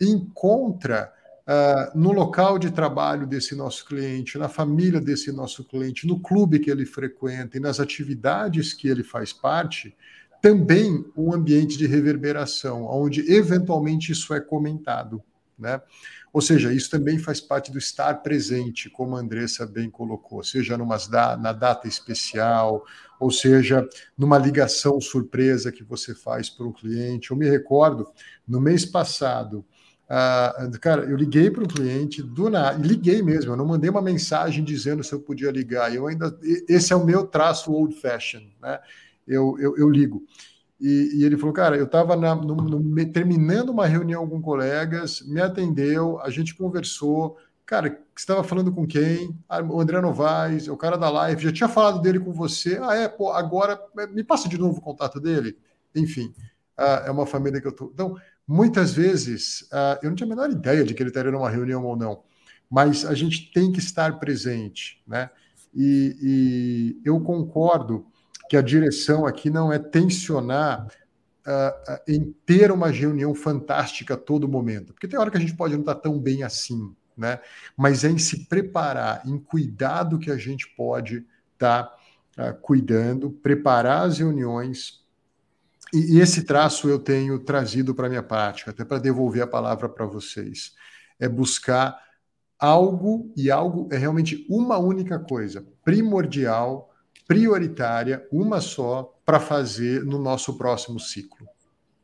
[0.00, 1.12] encontra
[1.52, 6.58] Uh, no local de trabalho desse nosso cliente, na família desse nosso cliente, no clube
[6.58, 9.94] que ele frequenta e nas atividades que ele faz parte,
[10.40, 15.22] também um ambiente de reverberação, onde eventualmente isso é comentado.
[15.58, 15.78] Né?
[16.32, 20.78] Ou seja, isso também faz parte do estar presente, como a Andressa bem colocou, seja
[20.78, 20.96] numa,
[21.36, 22.82] na data especial,
[23.20, 23.86] ou seja,
[24.16, 27.30] numa ligação surpresa que você faz para um cliente.
[27.30, 28.10] Eu me recordo,
[28.48, 29.64] no mês passado,
[30.12, 34.02] Uh, cara, eu liguei para um cliente do nada, liguei mesmo, eu não mandei uma
[34.02, 35.94] mensagem dizendo se eu podia ligar.
[35.94, 36.38] Eu ainda,
[36.68, 38.78] esse é o meu traço old fashion, né?
[39.26, 40.22] eu, eu, eu ligo.
[40.78, 42.14] E, e, ele falou, cara, eu estava
[43.10, 49.34] terminando uma reunião com colegas, me atendeu, a gente conversou, cara, estava falando com quem?
[49.48, 52.94] Ah, o André Novaes, o cara da live, já tinha falado dele com você, ah,
[52.94, 55.56] é, pô, agora me passa de novo o contato dele.
[55.94, 56.34] Enfim,
[56.76, 57.86] ah, é uma família que eu tô.
[57.94, 58.16] Então,
[58.46, 61.84] muitas vezes, ah, eu não tinha a menor ideia de que ele estaria numa reunião
[61.84, 62.22] ou não,
[62.70, 65.30] mas a gente tem que estar presente, né?
[65.74, 66.16] E,
[67.02, 68.06] e eu concordo
[68.48, 70.86] que a direção aqui não é tensionar
[71.46, 75.56] uh, em ter uma reunião fantástica a todo momento, porque tem hora que a gente
[75.56, 77.40] pode não estar tão bem assim, né?
[77.76, 81.94] Mas é em se preparar, em cuidar do que a gente pode estar
[82.38, 85.01] uh, cuidando, preparar as reuniões.
[85.92, 89.46] E, e esse traço eu tenho trazido para a minha prática, até para devolver a
[89.46, 90.72] palavra para vocês.
[91.18, 91.96] É buscar
[92.58, 96.92] algo, e algo é realmente uma única coisa, primordial
[97.26, 101.46] prioritária, uma só, para fazer no nosso próximo ciclo.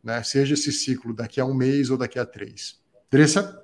[0.03, 0.23] Né?
[0.23, 2.81] Seja esse ciclo daqui a um mês ou daqui a três.
[3.11, 3.63] Dressa?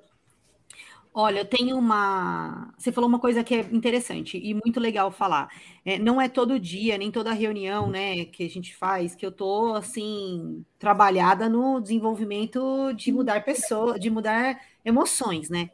[1.17, 2.73] Olha, eu tenho uma.
[2.77, 5.49] Você falou uma coisa que é interessante e muito legal falar.
[5.85, 9.31] É, não é todo dia, nem toda reunião, né, que a gente faz, que eu
[9.31, 15.71] tô assim trabalhada no desenvolvimento de mudar pessoas, de mudar emoções, né?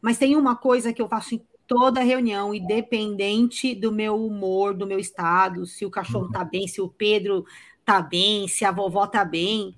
[0.00, 4.86] Mas tem uma coisa que eu faço em toda reunião, independente do meu humor, do
[4.86, 7.44] meu estado, se o cachorro tá bem, se o Pedro
[7.84, 9.76] tá bem, se a vovó tá bem.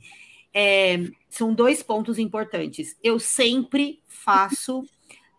[0.52, 0.98] É,
[1.28, 2.96] são dois pontos importantes.
[3.02, 4.84] Eu sempre faço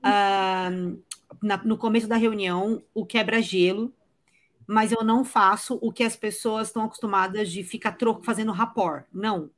[0.04, 1.02] uh,
[1.42, 3.94] na, no começo da reunião o quebra-gelo,
[4.68, 9.06] mas eu não faço o que as pessoas estão acostumadas de ficar troco fazendo rapport.
[9.12, 9.50] Não.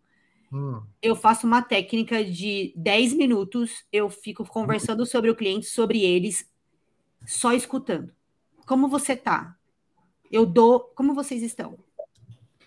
[0.51, 0.81] Hum.
[1.01, 6.49] Eu faço uma técnica de 10 minutos, eu fico conversando sobre o cliente, sobre eles,
[7.25, 8.13] só escutando.
[8.65, 9.55] Como você tá?
[10.31, 10.79] Eu dou.
[10.95, 11.77] Como vocês estão?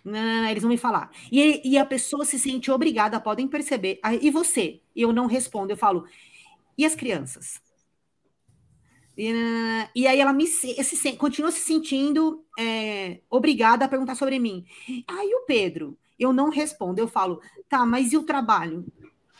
[0.05, 1.11] Não, eles vão me falar.
[1.33, 3.99] E, e a pessoa se sente obrigada, podem perceber.
[4.21, 4.81] E você?
[4.95, 6.07] Eu não respondo, eu falo.
[6.79, 7.61] E as crianças?
[9.17, 10.77] E, aí ela me se,
[11.17, 14.65] continua se sentindo é, obrigada a perguntar sobre mim.
[15.07, 18.85] Aí o Pedro, eu não respondo, eu falo, tá, mas e o trabalho?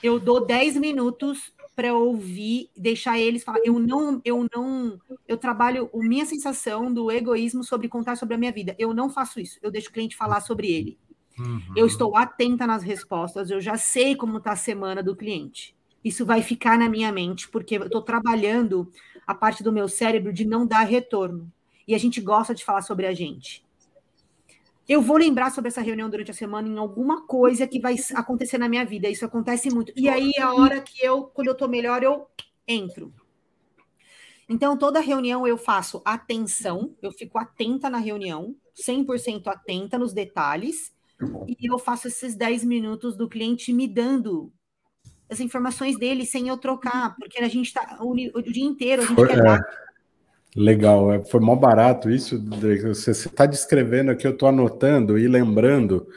[0.03, 3.59] Eu dou 10 minutos para ouvir, deixar eles falar.
[3.63, 4.99] Eu não, eu não,
[5.29, 8.75] eu trabalho a minha sensação do egoísmo sobre contar sobre a minha vida.
[8.79, 9.59] Eu não faço isso.
[9.63, 10.99] Eu deixo o cliente falar sobre ele.
[11.39, 11.61] Uhum.
[11.77, 13.51] Eu estou atenta nas respostas.
[13.51, 15.77] Eu já sei como está a semana do cliente.
[16.03, 18.91] Isso vai ficar na minha mente porque eu estou trabalhando
[19.27, 21.51] a parte do meu cérebro de não dar retorno.
[21.87, 23.67] E a gente gosta de falar sobre a gente
[24.89, 28.57] eu vou lembrar sobre essa reunião durante a semana em alguma coisa que vai acontecer
[28.57, 29.09] na minha vida.
[29.09, 29.93] Isso acontece muito.
[29.97, 32.27] E aí, a hora que eu, quando eu tô melhor, eu
[32.69, 33.13] entro.
[34.49, 40.95] Então, toda reunião eu faço atenção, eu fico atenta na reunião, 100% atenta nos detalhes,
[41.49, 44.53] e eu faço esses 10 minutos do cliente me dando
[45.29, 49.07] as informações dele sem eu trocar, porque a gente tá o, o dia inteiro, a
[49.07, 49.87] gente quer é.
[50.57, 52.43] Legal, é, foi mó barato isso,
[52.87, 56.09] Você está descrevendo aqui, eu estou anotando e lembrando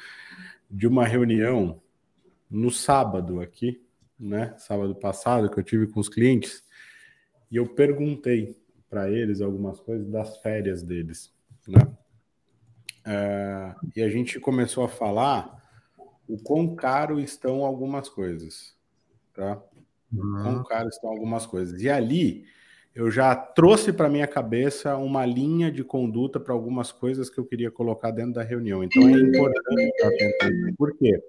[0.71, 1.81] de uma reunião
[2.49, 3.83] no sábado aqui,
[4.17, 4.53] né?
[4.57, 6.63] Sábado passado, que eu tive com os clientes,
[7.51, 8.57] e eu perguntei
[8.89, 11.33] para eles algumas coisas das férias deles,
[11.67, 11.81] né?
[13.05, 15.59] É, e a gente começou a falar
[16.27, 18.75] o quão caro estão algumas coisas,
[19.39, 19.61] tá?
[20.11, 20.43] Uhum.
[20.43, 21.81] Quão caro estão algumas coisas.
[21.81, 22.45] E ali
[22.95, 27.45] eu já trouxe para minha cabeça uma linha de conduta para algumas coisas que eu
[27.45, 28.83] queria colocar dentro da reunião.
[28.83, 30.75] Então é importante estar atento.
[30.75, 31.21] Por quê?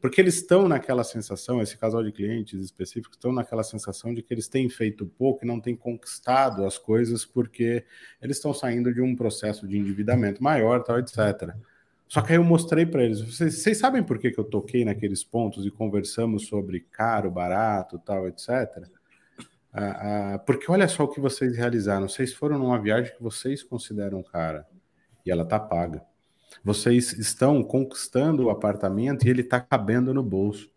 [0.00, 4.34] Porque eles estão naquela sensação, esse casal de clientes específicos estão naquela sensação de que
[4.34, 7.84] eles têm feito pouco e não têm conquistado as coisas porque
[8.20, 11.54] eles estão saindo de um processo de endividamento maior, tal, etc.
[12.14, 14.84] Só que aí eu mostrei para eles, vocês, vocês, sabem por que, que eu toquei
[14.84, 18.88] naqueles pontos e conversamos sobre caro, barato, tal, etc.
[19.72, 22.08] Ah, ah, porque olha só o que vocês realizaram.
[22.08, 24.64] Vocês foram numa viagem que vocês consideram cara
[25.26, 26.04] e ela tá paga.
[26.62, 30.70] Vocês estão conquistando o apartamento e ele está cabendo no bolso.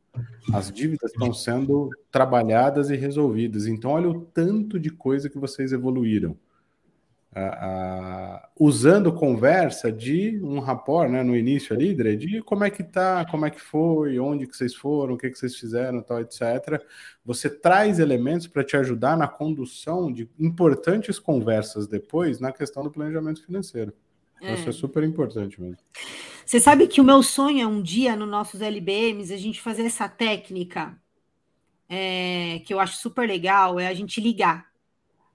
[0.52, 3.68] As dívidas estão sendo trabalhadas e resolvidas.
[3.68, 6.36] Então, olha o tanto de coisa que vocês evoluíram
[8.60, 13.26] usando conversa de um rapport, né, no início ali, Dre, de como é que tá,
[13.26, 16.82] como é que foi, onde que vocês foram, o que que vocês fizeram, tal, etc.
[17.24, 22.92] Você traz elementos para te ajudar na condução de importantes conversas depois na questão do
[22.92, 23.94] planejamento financeiro.
[24.42, 24.54] É.
[24.54, 25.78] Isso é super importante mesmo.
[26.46, 29.84] Você sabe que o meu sonho é um dia, nos nossos LBMs, a gente fazer
[29.84, 30.98] essa técnica
[31.90, 34.67] é, que eu acho super legal, é a gente ligar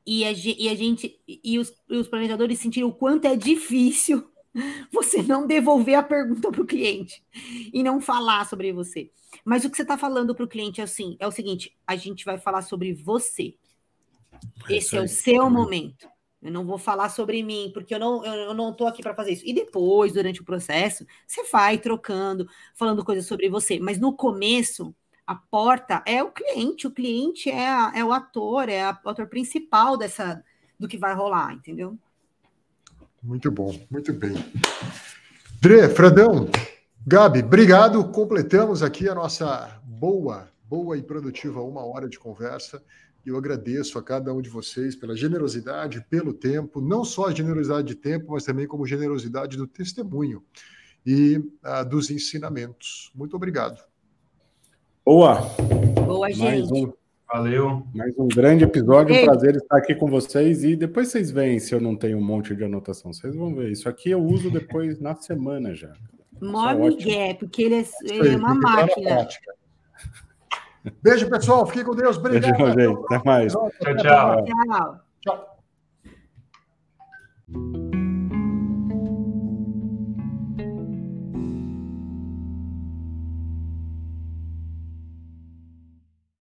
[0.07, 4.29] e a, e a gente e os, e os planejadores sentiram o quanto é difícil
[4.93, 7.23] você não devolver a pergunta para o cliente
[7.73, 9.11] e não falar sobre você.
[9.45, 11.97] Mas o que você está falando para o cliente é assim, é o seguinte: a
[11.97, 13.55] gente vai falar sobre você.
[14.69, 16.09] É Esse é o seu momento.
[16.43, 19.33] Eu não vou falar sobre mim, porque eu não eu não estou aqui para fazer
[19.33, 19.47] isso.
[19.47, 23.79] E depois, durante o processo, você vai trocando, falando coisas sobre você.
[23.79, 24.95] Mas no começo,
[25.27, 26.87] a porta é o cliente.
[26.87, 30.43] O cliente é, a, é o ator, é a, o ator principal dessa
[30.79, 31.97] do que vai rolar, entendeu?
[33.23, 34.35] Muito bom, muito bem.
[35.61, 36.49] Dre, Fradão,
[37.07, 38.05] Gabi, obrigado.
[38.11, 42.83] Completamos aqui a nossa boa, boa e produtiva uma hora de conversa.
[43.25, 47.87] Eu agradeço a cada um de vocês pela generosidade, pelo tempo, não só a generosidade
[47.87, 50.45] de tempo, mas também como generosidade do testemunho
[51.07, 53.13] e uh, dos ensinamentos.
[53.15, 53.81] Muito obrigado.
[55.05, 55.41] Boa.
[56.07, 56.73] Boa, gente.
[56.73, 56.93] Um,
[57.33, 57.83] Valeu.
[57.95, 59.15] Mais um grande episódio.
[59.15, 60.63] Um prazer estar aqui com vocês.
[60.63, 63.13] E depois vocês veem se eu não tenho um monte de anotação.
[63.13, 63.71] Vocês vão ver.
[63.71, 65.93] Isso aqui eu uso depois na semana já.
[66.41, 69.29] Mó Miguel, porque ele é, ele é uma máquina.
[71.03, 71.67] Beijo, pessoal.
[71.67, 72.17] Fiquem com Deus.
[72.17, 72.57] Obrigado.
[72.57, 73.05] Beijo, gente.
[73.07, 73.53] Até mais.
[73.53, 74.45] Tchau, tchau.
[74.45, 75.01] Tchau.
[75.21, 75.63] tchau.